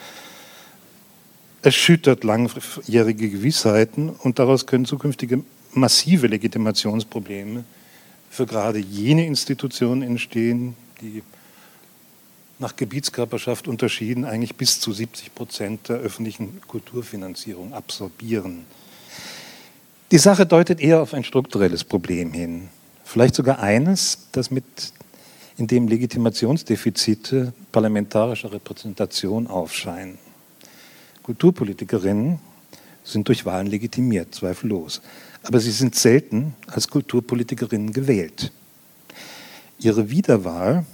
erschüttert 1.63 2.25
langjährige 2.25 3.31
Gewissheiten 3.31 4.09
und 4.09 4.39
daraus 4.39 4.67
können 4.67 4.85
zukünftige 4.85 5.45
massive 5.73 6.27
Legitimationsprobleme 6.27 7.65
für 8.31 8.47
gerade 8.47 8.79
jene 8.79 9.27
Institutionen 9.27 10.03
entstehen, 10.03 10.75
die 11.01 11.23
nach 12.63 12.77
Gebietskörperschaft 12.77 13.69
unterschieden 13.69 14.25
eigentlich 14.25 14.55
bis 14.55 14.81
zu 14.81 14.93
70 14.93 15.35
Prozent 15.35 15.91
der 15.91 15.97
öffentlichen 15.97 16.63
Kulturfinanzierung 16.67 17.75
absorbieren. 17.75 18.65
Die 20.11 20.19
Sache 20.19 20.47
deutet 20.47 20.81
eher 20.81 21.03
auf 21.03 21.13
ein 21.13 21.25
strukturelles 21.25 21.85
Problem 21.85 22.33
hin. 22.33 22.69
Vielleicht 23.05 23.35
sogar 23.35 23.59
eines, 23.59 24.29
das 24.33 24.51
mit, 24.51 24.65
in 25.59 25.67
dem 25.67 25.89
Legitimationsdefizite 25.89 27.53
parlamentarischer 27.73 28.53
Repräsentation 28.53 29.47
aufscheinen. 29.49 30.19
Kulturpolitikerinnen 31.23 32.39
sind 33.05 33.29
durch 33.29 33.45
Wahlen 33.45 33.67
legitimiert, 33.67 34.35
zweifellos. 34.35 35.03
Aber 35.43 35.61
sie 35.61 35.73
sind 35.73 35.95
selten 35.95 36.55
als 36.69 36.89
Kulturpolitikerinnen 36.89 37.93
gewählt. 37.93 38.53
Ihre 39.79 40.11
Wiederwahl 40.11 40.87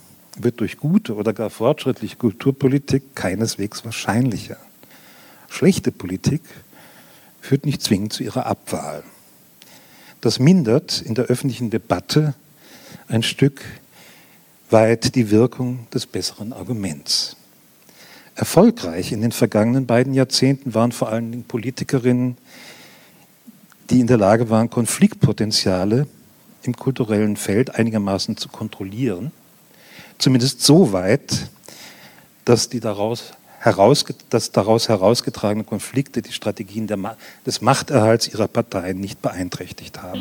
wird 0.43 0.61
durch 0.61 0.77
gute 0.79 1.15
oder 1.15 1.33
gar 1.33 1.51
fortschrittliche 1.51 2.17
Kulturpolitik 2.17 3.15
keineswegs 3.15 3.85
wahrscheinlicher. 3.85 4.57
Schlechte 5.49 5.93
Politik 5.93 6.43
führt 7.41 7.65
nicht 7.65 7.83
zwingend 7.83 8.13
zu 8.13 8.23
ihrer 8.23 8.47
Abwahl. 8.47 9.03
Das 10.21 10.39
mindert 10.39 11.01
in 11.01 11.15
der 11.15 11.27
öffentlichen 11.27 11.71
Debatte 11.71 12.35
ein 13.09 13.23
Stück 13.23 13.65
weit 14.71 15.15
die 15.15 15.31
Wirkung 15.31 15.87
des 15.93 16.07
besseren 16.07 16.53
Arguments. 16.53 17.37
erfolgreich. 18.35 19.11
In 19.13 19.21
den 19.21 19.33
vergangenen 19.33 19.87
beiden 19.87 20.15
Jahrzehnten 20.15 20.73
waren 20.73 20.93
vor 20.93 21.09
allen 21.09 21.33
Dingen 21.33 21.45
Politikerinnen, 21.45 22.37
die 23.91 24.01
in 24.01 24.07
der 24.07 24.17
Lage 24.17 24.49
waren, 24.49 24.71
Konfliktpotenziale 24.71 26.07
im 26.63 26.77
kulturellen 26.77 27.37
Feld 27.37 27.75
einigermaßen 27.75 28.37
zu 28.37 28.49
kontrollieren. 28.49 29.33
Zumindest 30.19 30.63
so 30.63 30.93
weit, 30.93 31.49
dass 32.45 32.69
die 32.69 32.81
daraus, 32.81 33.33
herausge 33.61 34.15
dass 34.31 34.51
daraus 34.51 34.89
herausgetragene 34.89 35.63
Konflikte 35.63 36.23
die 36.23 36.33
Strategien 36.33 36.89
Ma 36.97 37.17
des 37.47 37.61
Machterhalts 37.61 38.27
ihrer 38.27 38.49
Parteien 38.49 38.99
nicht 38.99 39.23
beeinträchtigt 39.23 40.03
haben. 40.03 40.21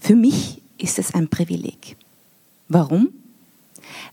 Für 0.00 0.14
mich 0.14 0.60
ist 0.76 0.98
es 0.98 1.14
ein 1.14 1.28
Privileg. 1.28 1.96
Warum? 2.68 3.23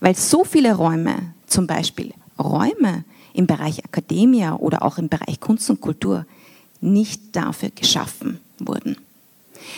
Weil 0.02 0.16
so 0.16 0.44
viele 0.44 0.76
Räume, 0.76 1.34
zum 1.48 1.68
Beispiel 1.68 2.14
Räume 2.38 3.06
im 3.34 3.48
Bereich 3.48 3.86
Akademie 3.86 4.46
oder 4.50 4.84
auch 4.84 4.98
im 4.98 5.08
Bereich 5.08 5.40
Kunst 5.40 5.70
und 5.70 5.80
Kultur, 5.80 6.26
nicht 6.82 7.36
dafür 7.36 7.70
geschaffen 7.70 8.40
wurden. 8.60 8.98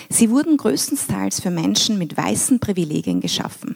Sie 0.09 0.31
wurden 0.31 0.57
größtenteils 0.57 1.41
für 1.41 1.51
Menschen 1.51 1.97
mit 1.97 2.15
weißen 2.15 2.59
Privilegien 2.59 3.19
geschaffen, 3.19 3.75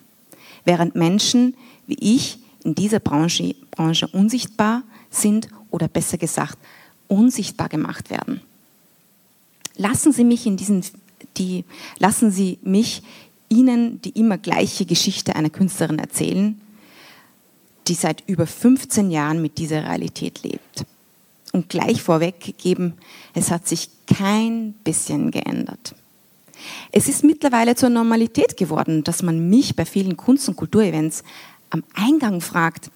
während 0.64 0.96
Menschen 0.96 1.54
wie 1.86 1.98
ich 2.00 2.40
in 2.64 2.76
dieser 2.76 3.00
Branche, 3.00 3.56
Branche 3.72 4.08
unsichtbar 4.08 4.84
sind 5.10 5.50
oder 5.70 5.88
besser 5.88 6.18
gesagt 6.18 6.58
unsichtbar 7.08 7.70
gemacht 7.70 8.10
werden. 8.10 8.42
Lassen 9.76 10.12
Sie 10.12 10.24
mich 10.24 10.46
in 10.46 10.58
diesen 10.58 10.84
die 11.38 11.66
lassen 12.00 12.32
Sie 12.32 12.58
mich 12.64 13.04
Ihnen 13.50 14.02
die 14.02 14.12
immer 14.12 14.38
gleiche 14.38 14.86
Geschichte 14.86 15.36
einer 15.36 15.50
Künstlerin 15.50 16.00
erzählen, 16.00 16.60
die 17.88 17.94
seit 17.94 18.24
über 18.28 18.46
15 18.46 19.12
Jahren 19.12 19.42
mit 19.42 19.58
dieser 19.58 19.84
Realität 19.84 20.44
lebt. 20.44 20.86
Und 21.54 21.70
gleich 21.70 22.02
vorweggeben, 22.02 22.94
es 23.34 23.52
hat 23.52 23.68
sich 23.68 23.90
kein 24.06 24.74
bisschen 24.84 25.32
geändert. 25.32 25.96
Es 26.92 27.08
ist 27.08 27.24
mittlerweile 27.24 27.76
zur 27.76 27.90
Normalität 27.90 28.58
geworden, 28.58 29.04
dass 29.04 29.24
man 29.24 29.50
mich 29.50 29.76
bei 29.76 29.86
vielen 29.86 30.18
Kunst- 30.18 30.50
und 30.50 30.56
Kulturevents 30.56 31.24
am 31.70 31.84
Eingang 31.94 32.42
fragt, 32.42 32.92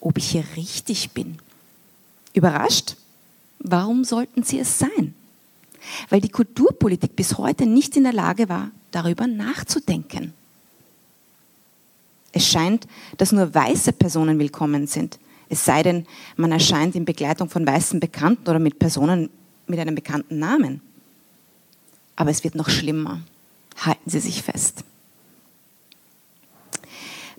ob 0.00 0.18
ich 0.18 0.30
hier 0.30 0.44
richtig 0.56 1.12
bin. 1.12 1.38
Überrascht? 2.34 2.96
Warum 3.58 4.04
sollten 4.04 4.42
Sie 4.42 4.58
es 4.58 4.78
sein? 4.78 5.14
Weil 6.10 6.20
die 6.20 6.28
Kulturpolitik 6.28 7.16
bis 7.16 7.38
heute 7.38 7.66
nicht 7.66 7.96
in 7.96 8.04
der 8.04 8.12
Lage 8.12 8.48
war, 8.48 8.70
darüber 8.90 9.26
nachzudenken. 9.26 10.32
Es 12.32 12.46
scheint, 12.46 12.86
dass 13.16 13.32
nur 13.32 13.54
weiße 13.54 13.92
Personen 13.92 14.38
willkommen 14.38 14.86
sind, 14.86 15.18
es 15.48 15.64
sei 15.64 15.82
denn, 15.82 16.06
man 16.36 16.52
erscheint 16.52 16.94
in 16.94 17.04
Begleitung 17.04 17.48
von 17.48 17.66
weißen 17.66 18.00
Bekannten 18.00 18.48
oder 18.48 18.58
mit 18.58 18.78
Personen 18.78 19.30
mit 19.66 19.78
einem 19.78 19.94
bekannten 19.94 20.38
Namen. 20.38 20.80
Aber 22.16 22.30
es 22.30 22.42
wird 22.44 22.54
noch 22.54 22.68
schlimmer. 22.68 23.20
Halten 23.78 24.10
Sie 24.10 24.20
sich 24.20 24.42
fest. 24.42 24.84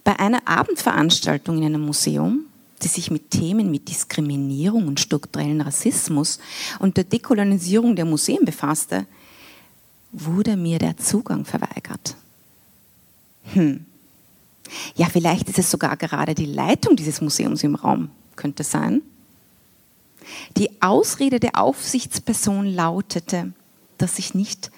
Bei 0.04 0.20
einer 0.20 0.48
Abendveranstaltung 0.48 1.58
in 1.58 1.66
einem 1.66 1.82
Museum, 1.82 2.46
die 2.82 2.88
sich 2.88 3.12
mit 3.12 3.32
Themen 3.32 3.72
wie 3.72 3.80
Diskriminierung 3.80 4.88
und 4.88 5.00
strukturellen 5.00 5.62
Rassismus 5.62 6.40
und 6.80 6.96
der 6.96 7.04
Dekolonisierung 7.04 7.96
der 7.96 8.06
Museen 8.06 8.46
befasste, 8.46 9.06
wurde 10.26 10.58
mir 10.58 10.80
der 10.80 10.98
Zugang 10.98 11.46
verweigert. 11.46 12.16
Hm. 13.54 13.86
Ja, 14.96 15.08
vielleicht 15.08 15.50
ist 15.50 15.60
es 15.60 15.72
sogar 15.72 15.96
gerade 15.96 16.36
die 16.36 16.46
Leitung 16.46 16.96
dieses 16.96 17.22
Museums 17.22 17.64
im 17.64 17.76
Raum, 17.76 18.10
könnte 18.36 18.64
sein. 18.64 19.02
Die 20.58 20.82
Ausrede 20.82 21.40
der 21.40 21.58
Aufsichtsperson 21.58 22.66
lautete, 22.66 23.54
dass 23.98 24.20
ich 24.20 24.34
nicht 24.34 24.72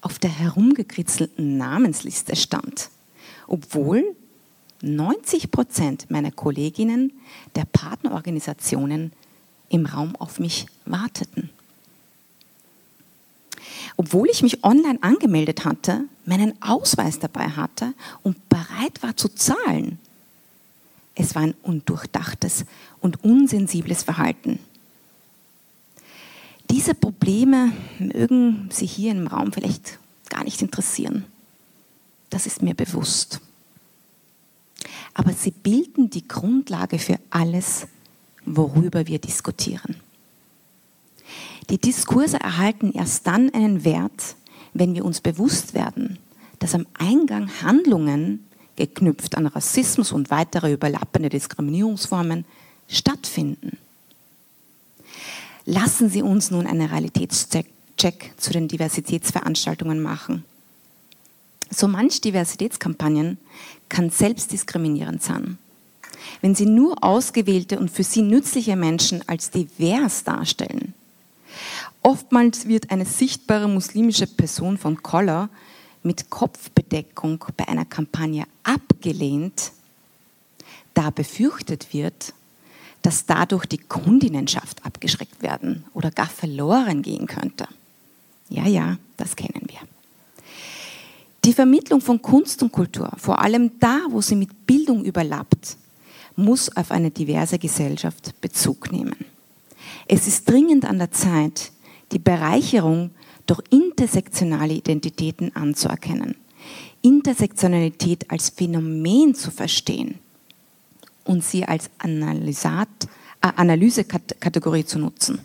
auf 0.00 0.18
der 0.18 0.30
herumgekritzelten 0.30 1.58
Namensliste 1.58 2.34
stand, 2.36 2.88
obwohl 3.46 4.16
90 4.80 5.50
Prozent 5.50 6.10
meiner 6.10 6.30
Kolleginnen 6.30 7.12
der 7.54 7.64
Partnerorganisationen 7.64 9.12
im 9.68 9.84
Raum 9.84 10.16
auf 10.16 10.38
mich 10.38 10.66
warteten 10.84 11.50
obwohl 13.96 14.28
ich 14.28 14.42
mich 14.42 14.62
online 14.64 15.02
angemeldet 15.02 15.64
hatte, 15.64 16.04
meinen 16.24 16.60
Ausweis 16.62 17.18
dabei 17.18 17.48
hatte 17.48 17.94
und 18.22 18.48
bereit 18.48 19.02
war 19.02 19.16
zu 19.16 19.28
zahlen. 19.28 19.98
Es 21.14 21.34
war 21.34 21.42
ein 21.42 21.54
undurchdachtes 21.62 22.66
und 23.00 23.24
unsensibles 23.24 24.02
Verhalten. 24.02 24.58
Diese 26.70 26.94
Probleme 26.94 27.72
mögen 27.98 28.68
Sie 28.70 28.86
hier 28.86 29.12
im 29.12 29.26
Raum 29.26 29.52
vielleicht 29.52 29.98
gar 30.28 30.44
nicht 30.44 30.60
interessieren. 30.60 31.24
Das 32.28 32.46
ist 32.46 32.60
mir 32.60 32.74
bewusst. 32.74 33.40
Aber 35.14 35.32
sie 35.32 35.52
bilden 35.52 36.10
die 36.10 36.26
Grundlage 36.28 36.98
für 36.98 37.18
alles, 37.30 37.86
worüber 38.44 39.06
wir 39.06 39.18
diskutieren. 39.18 39.96
Die 41.70 41.78
Diskurse 41.78 42.38
erhalten 42.38 42.92
erst 42.92 43.26
dann 43.26 43.52
einen 43.52 43.84
Wert, 43.84 44.36
wenn 44.72 44.94
wir 44.94 45.04
uns 45.04 45.20
bewusst 45.20 45.74
werden, 45.74 46.18
dass 46.58 46.74
am 46.74 46.86
Eingang 46.94 47.50
Handlungen, 47.62 48.44
geknüpft 48.76 49.36
an 49.36 49.46
Rassismus 49.46 50.12
und 50.12 50.30
weitere 50.30 50.72
überlappende 50.72 51.30
Diskriminierungsformen, 51.30 52.44
stattfinden. 52.88 53.78
Lassen 55.64 56.10
Sie 56.10 56.22
uns 56.22 56.50
nun 56.50 56.66
einen 56.66 56.86
Realitätscheck 56.88 58.34
zu 58.36 58.52
den 58.52 58.68
Diversitätsveranstaltungen 58.68 60.00
machen. 60.00 60.44
So 61.70 61.88
manch 61.88 62.20
Diversitätskampagnen 62.20 63.38
kann 63.88 64.10
selbstdiskriminierend 64.10 65.22
sein. 65.22 65.58
Wenn 66.40 66.54
sie 66.54 66.66
nur 66.66 67.02
ausgewählte 67.02 67.78
und 67.78 67.90
für 67.90 68.04
sie 68.04 68.22
nützliche 68.22 68.76
Menschen 68.76 69.26
als 69.28 69.50
divers 69.50 70.24
darstellen, 70.24 70.94
Oftmals 72.06 72.68
wird 72.68 72.92
eine 72.92 73.04
sichtbare 73.04 73.66
muslimische 73.66 74.28
Person 74.28 74.78
von 74.78 75.02
Collar 75.02 75.48
mit 76.04 76.30
Kopfbedeckung 76.30 77.44
bei 77.56 77.66
einer 77.66 77.84
Kampagne 77.84 78.44
abgelehnt, 78.62 79.72
da 80.94 81.10
befürchtet 81.10 81.92
wird, 81.92 82.32
dass 83.02 83.26
dadurch 83.26 83.66
die 83.66 83.78
Kundinnenschaft 83.78 84.86
abgeschreckt 84.86 85.42
werden 85.42 85.84
oder 85.94 86.12
gar 86.12 86.28
verloren 86.28 87.02
gehen 87.02 87.26
könnte. 87.26 87.66
Ja, 88.50 88.68
ja, 88.68 88.98
das 89.16 89.34
kennen 89.34 89.66
wir. 89.66 89.80
Die 91.44 91.54
Vermittlung 91.54 92.00
von 92.00 92.22
Kunst 92.22 92.62
und 92.62 92.70
Kultur, 92.70 93.10
vor 93.16 93.40
allem 93.40 93.80
da, 93.80 94.02
wo 94.10 94.20
sie 94.20 94.36
mit 94.36 94.64
Bildung 94.64 95.04
überlappt, 95.04 95.76
muss 96.36 96.68
auf 96.76 96.92
eine 96.92 97.10
diverse 97.10 97.58
Gesellschaft 97.58 98.40
Bezug 98.40 98.92
nehmen. 98.92 99.16
Es 100.06 100.28
ist 100.28 100.48
dringend 100.48 100.84
an 100.84 100.98
der 100.98 101.10
Zeit, 101.10 101.72
die 102.12 102.18
Bereicherung 102.18 103.10
durch 103.46 103.60
intersektionale 103.70 104.74
Identitäten 104.74 105.54
anzuerkennen, 105.54 106.36
Intersektionalität 107.02 108.30
als 108.30 108.50
Phänomen 108.50 109.34
zu 109.34 109.50
verstehen 109.50 110.18
und 111.24 111.44
sie 111.44 111.64
als 111.64 111.90
Analysat, 111.98 112.88
äh, 113.42 113.48
Analysekategorie 113.56 114.84
zu 114.84 114.98
nutzen. 114.98 115.40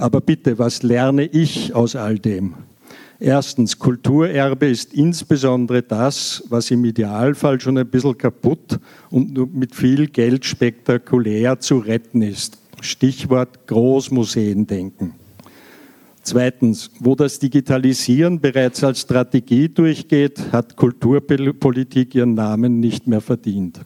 Aber 0.00 0.22
bitte, 0.22 0.58
was 0.58 0.82
lerne 0.82 1.26
ich 1.26 1.74
aus 1.74 1.94
all 1.94 2.18
dem? 2.18 2.54
Erstens, 3.18 3.78
Kulturerbe 3.78 4.66
ist 4.66 4.94
insbesondere 4.94 5.82
das, 5.82 6.42
was 6.48 6.70
im 6.70 6.86
Idealfall 6.86 7.60
schon 7.60 7.76
ein 7.76 7.86
bisschen 7.86 8.16
kaputt 8.16 8.80
und 9.10 9.34
nur 9.34 9.46
mit 9.46 9.74
viel 9.74 10.06
Geld 10.06 10.46
spektakulär 10.46 11.60
zu 11.60 11.78
retten 11.78 12.22
ist. 12.22 12.56
Stichwort 12.80 13.66
Großmuseen 13.66 14.66
denken. 14.66 15.12
Zweitens, 16.22 16.90
wo 16.98 17.14
das 17.14 17.38
Digitalisieren 17.38 18.40
bereits 18.40 18.82
als 18.82 19.02
Strategie 19.02 19.68
durchgeht, 19.68 20.50
hat 20.50 20.76
Kulturpolitik 20.76 22.14
ihren 22.14 22.32
Namen 22.32 22.80
nicht 22.80 23.06
mehr 23.06 23.20
verdient. 23.20 23.80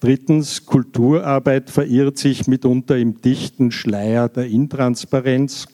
Drittens, 0.00 0.66
Kulturarbeit 0.66 1.70
verirrt 1.70 2.18
sich 2.18 2.46
mitunter 2.46 2.98
im 2.98 3.20
dichten 3.22 3.70
Schleier 3.70 4.28
der 4.28 4.46
Intransparenz. 4.46 5.68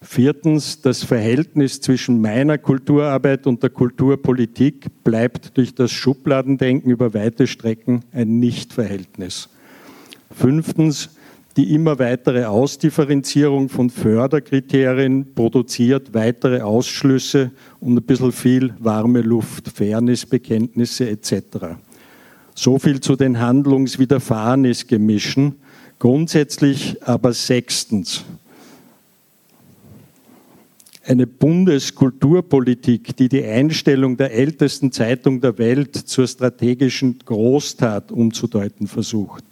Viertens, 0.00 0.80
das 0.80 1.02
Verhältnis 1.02 1.80
zwischen 1.80 2.20
meiner 2.20 2.56
Kulturarbeit 2.56 3.46
und 3.46 3.62
der 3.62 3.70
Kulturpolitik 3.70 5.04
bleibt 5.04 5.56
durch 5.56 5.74
das 5.74 5.90
Schubladendenken 5.90 6.90
über 6.90 7.12
weite 7.12 7.46
Strecken 7.46 8.04
ein 8.12 8.38
Nichtverhältnis. 8.38 9.50
Fünftens, 10.30 11.10
die 11.56 11.74
immer 11.74 11.98
weitere 11.98 12.44
Ausdifferenzierung 12.44 13.68
von 13.68 13.90
Förderkriterien 13.90 15.34
produziert 15.34 16.14
weitere 16.14 16.60
Ausschlüsse 16.60 17.50
und 17.80 17.96
ein 17.96 18.02
bisschen 18.04 18.32
viel 18.32 18.74
warme 18.78 19.20
Luft, 19.20 19.68
Fairnessbekenntnisse 19.68 21.10
etc. 21.10 21.76
So 22.60 22.80
viel 22.80 23.00
zu 23.00 23.14
den 23.14 23.38
Handlungswiderfahrenisgemischen. 23.38 25.60
Grundsätzlich 26.00 27.00
aber 27.04 27.32
sechstens. 27.32 28.24
Eine 31.06 31.28
Bundeskulturpolitik, 31.28 33.16
die 33.16 33.28
die 33.28 33.44
Einstellung 33.44 34.16
der 34.16 34.34
ältesten 34.34 34.90
Zeitung 34.90 35.40
der 35.40 35.56
Welt 35.58 35.94
zur 35.94 36.26
strategischen 36.26 37.20
Großtat 37.24 38.10
umzudeuten 38.10 38.88
versucht 38.88 39.44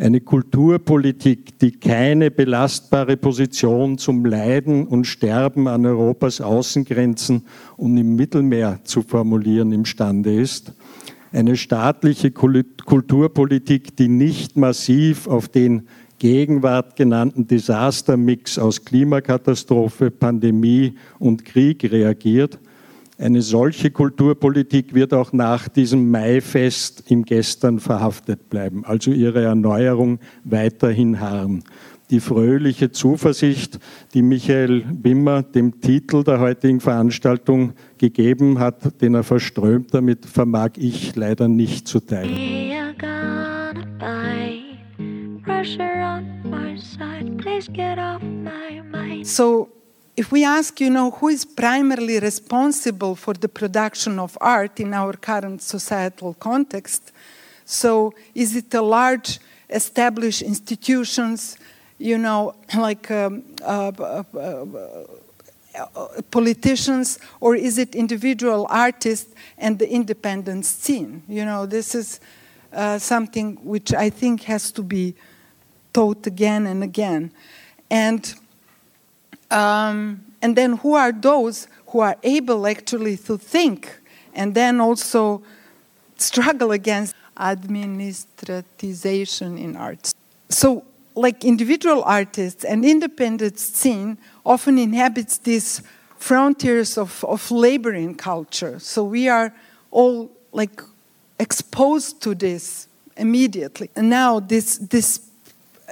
eine 0.00 0.20
Kulturpolitik, 0.20 1.58
die 1.58 1.72
keine 1.72 2.30
belastbare 2.30 3.16
Position 3.16 3.98
zum 3.98 4.24
Leiden 4.24 4.86
und 4.86 5.04
Sterben 5.04 5.68
an 5.68 5.84
Europas 5.84 6.40
Außengrenzen 6.40 7.42
und 7.76 7.96
im 7.98 8.16
Mittelmeer 8.16 8.80
zu 8.84 9.02
formulieren 9.02 9.72
imstande 9.72 10.34
ist, 10.34 10.72
eine 11.32 11.56
staatliche 11.56 12.30
Kulturpolitik, 12.30 13.96
die 13.96 14.08
nicht 14.08 14.56
massiv 14.56 15.26
auf 15.26 15.48
den 15.48 15.86
Gegenwart 16.18 16.96
genannten 16.96 17.46
Desastermix 17.46 18.58
aus 18.58 18.84
Klimakatastrophe, 18.84 20.10
Pandemie 20.10 20.94
und 21.18 21.44
Krieg 21.44 21.90
reagiert, 21.90 22.58
eine 23.20 23.42
solche 23.42 23.90
Kulturpolitik 23.90 24.94
wird 24.94 25.12
auch 25.12 25.34
nach 25.34 25.68
diesem 25.68 26.10
Maifest 26.10 27.10
im 27.10 27.26
Gestern 27.26 27.78
verhaftet 27.78 28.48
bleiben, 28.48 28.82
also 28.86 29.10
ihre 29.10 29.42
Erneuerung 29.42 30.20
weiterhin 30.44 31.20
harren. 31.20 31.62
Die 32.10 32.18
fröhliche 32.18 32.90
Zuversicht, 32.90 33.78
die 34.14 34.22
Michael 34.22 34.84
Wimmer 35.02 35.44
dem 35.44 35.80
Titel 35.80 36.24
der 36.24 36.40
heutigen 36.40 36.80
Veranstaltung 36.80 37.72
gegeben 37.98 38.58
hat, 38.58 39.00
den 39.00 39.14
er 39.14 39.22
verströmt 39.22 39.94
damit, 39.94 40.26
vermag 40.26 40.70
ich 40.76 41.14
leider 41.14 41.46
nicht 41.46 41.86
zu 41.86 42.00
teilen. 42.00 42.70
So 49.22 49.68
if 50.18 50.32
we 50.32 50.44
ask, 50.44 50.80
you 50.80 50.90
know, 50.90 51.14
who 51.20 51.28
is 51.28 51.46
primarily 51.46 52.18
responsible 52.18 53.14
for 53.14 53.34
the 53.40 53.48
production 53.48 54.18
of 54.18 54.36
art 54.40 54.80
in 54.80 54.94
our 54.94 55.12
current 55.12 55.62
societal 55.62 56.34
context, 56.34 57.12
so 57.64 58.12
is 58.34 58.56
it 58.56 58.74
a 58.74 58.80
large 58.80 59.38
established 59.68 60.42
institutions, 60.42 61.56
you 62.00 62.18
know, 62.18 62.54
like 62.76 63.08
um, 63.10 63.42
uh, 63.62 63.92
uh, 63.98 64.22
uh, 65.74 66.08
politicians, 66.30 67.18
or 67.40 67.54
is 67.54 67.78
it 67.78 67.94
individual 67.94 68.66
artists 68.70 69.34
and 69.58 69.78
the 69.78 69.88
independent 69.88 70.66
scene? 70.66 71.22
You 71.28 71.44
know, 71.44 71.66
this 71.66 71.94
is 71.94 72.18
uh, 72.72 72.98
something 72.98 73.56
which 73.62 73.94
I 73.94 74.10
think 74.10 74.42
has 74.44 74.72
to 74.72 74.82
be 74.82 75.14
taught 75.92 76.26
again 76.26 76.66
and 76.66 76.82
again. 76.82 77.30
And 77.90 78.34
um, 79.50 80.24
and 80.42 80.56
then 80.56 80.78
who 80.78 80.94
are 80.94 81.12
those 81.12 81.68
who 81.88 82.00
are 82.00 82.16
able 82.22 82.66
actually 82.66 83.18
to 83.18 83.36
think 83.36 84.00
and 84.32 84.54
then 84.54 84.80
also 84.80 85.42
struggle 86.16 86.72
against 86.72 87.14
administratization 87.36 89.60
in 89.60 89.76
arts? 89.76 90.14
So, 90.48 90.86
like 91.14 91.44
individual 91.44 92.02
artists 92.04 92.64
and 92.64 92.84
independent 92.84 93.58
scene 93.58 94.18
often 94.44 94.78
inhabits 94.78 95.38
these 95.38 95.82
frontiers 96.16 96.98
of, 96.98 97.24
of 97.24 97.50
laboring 97.50 98.14
culture. 98.14 98.78
So 98.78 99.04
we 99.04 99.28
are 99.28 99.52
all 99.90 100.30
like 100.52 100.82
exposed 101.38 102.20
to 102.22 102.34
this 102.34 102.88
immediately. 103.16 103.90
And 103.96 104.10
now 104.10 104.40
this 104.40 104.78
this 104.78 105.20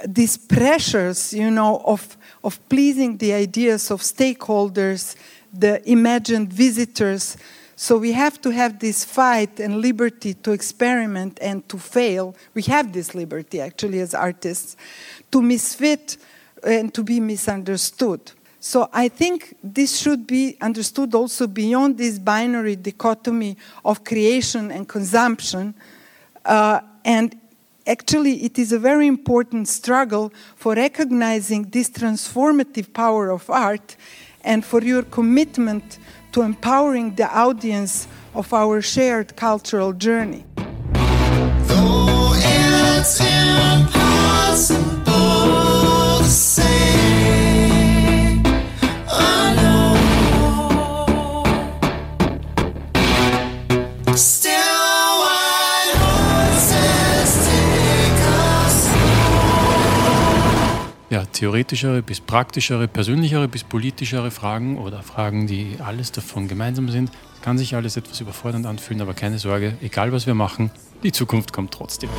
these 0.07 0.37
pressures, 0.37 1.33
you 1.33 1.51
know, 1.51 1.81
of 1.85 2.17
of 2.43 2.59
pleasing 2.69 3.17
the 3.17 3.33
ideas 3.33 3.91
of 3.91 4.01
stakeholders, 4.01 5.15
the 5.53 5.81
imagined 5.89 6.53
visitors. 6.53 7.37
So 7.81 7.97
we 7.97 8.11
have 8.11 8.41
to 8.41 8.49
have 8.49 8.79
this 8.79 9.05
fight 9.05 9.57
and 9.61 9.77
liberty 9.77 10.33
to 10.33 10.51
experiment 10.51 11.39
and 11.41 11.67
to 11.69 11.77
fail. 11.77 12.35
We 12.53 12.63
have 12.63 12.91
this 12.91 13.15
liberty 13.15 13.61
actually 13.61 14.01
as 14.01 14.13
artists 14.13 14.75
to 15.31 15.41
misfit 15.41 16.17
and 16.61 16.93
to 16.93 17.03
be 17.03 17.21
misunderstood. 17.21 18.33
So 18.59 18.89
I 18.91 19.07
think 19.07 19.55
this 19.63 19.97
should 19.97 20.27
be 20.27 20.57
understood 20.59 21.15
also 21.15 21.47
beyond 21.47 21.97
this 21.97 22.19
binary 22.19 22.75
dichotomy 22.75 23.55
of 23.85 24.03
creation 24.03 24.71
and 24.71 24.85
consumption. 24.85 25.73
Uh, 26.43 26.81
and 27.05 27.33
actually, 27.87 28.43
it 28.43 28.59
is 28.59 28.73
a 28.73 28.79
very 28.79 29.07
important 29.07 29.69
struggle 29.69 30.33
for 30.57 30.73
recognizing 30.73 31.63
this 31.69 31.89
transformative 31.89 32.91
power 32.91 33.29
of 33.29 33.49
art 33.49 33.95
and 34.43 34.65
for 34.65 34.81
your 34.81 35.03
commitment 35.03 35.97
to 36.39 36.45
empowering 36.45 37.15
the 37.15 37.29
audience 37.37 38.07
of 38.33 38.53
our 38.53 38.81
shared 38.81 39.35
cultural 39.35 39.91
journey. 39.91 40.45
Theoretischere 61.39 62.01
bis 62.01 62.19
praktischere, 62.19 62.89
persönlichere 62.89 63.47
bis 63.47 63.63
politischere 63.63 64.29
Fragen 64.29 64.77
oder 64.77 65.01
Fragen, 65.01 65.47
die 65.47 65.77
alles 65.79 66.11
davon 66.11 66.49
gemeinsam 66.49 66.89
sind. 66.89 67.11
Es 67.35 67.41
kann 67.41 67.57
sich 67.57 67.75
alles 67.75 67.95
etwas 67.95 68.19
überfordernd 68.19 68.65
anfühlen, 68.65 69.01
aber 69.01 69.13
keine 69.13 69.39
Sorge, 69.39 69.77
egal 69.81 70.11
was 70.11 70.27
wir 70.27 70.35
machen, 70.35 70.69
die 71.01 71.13
Zukunft 71.13 71.53
kommt 71.53 71.73
trotzdem. 71.73 72.09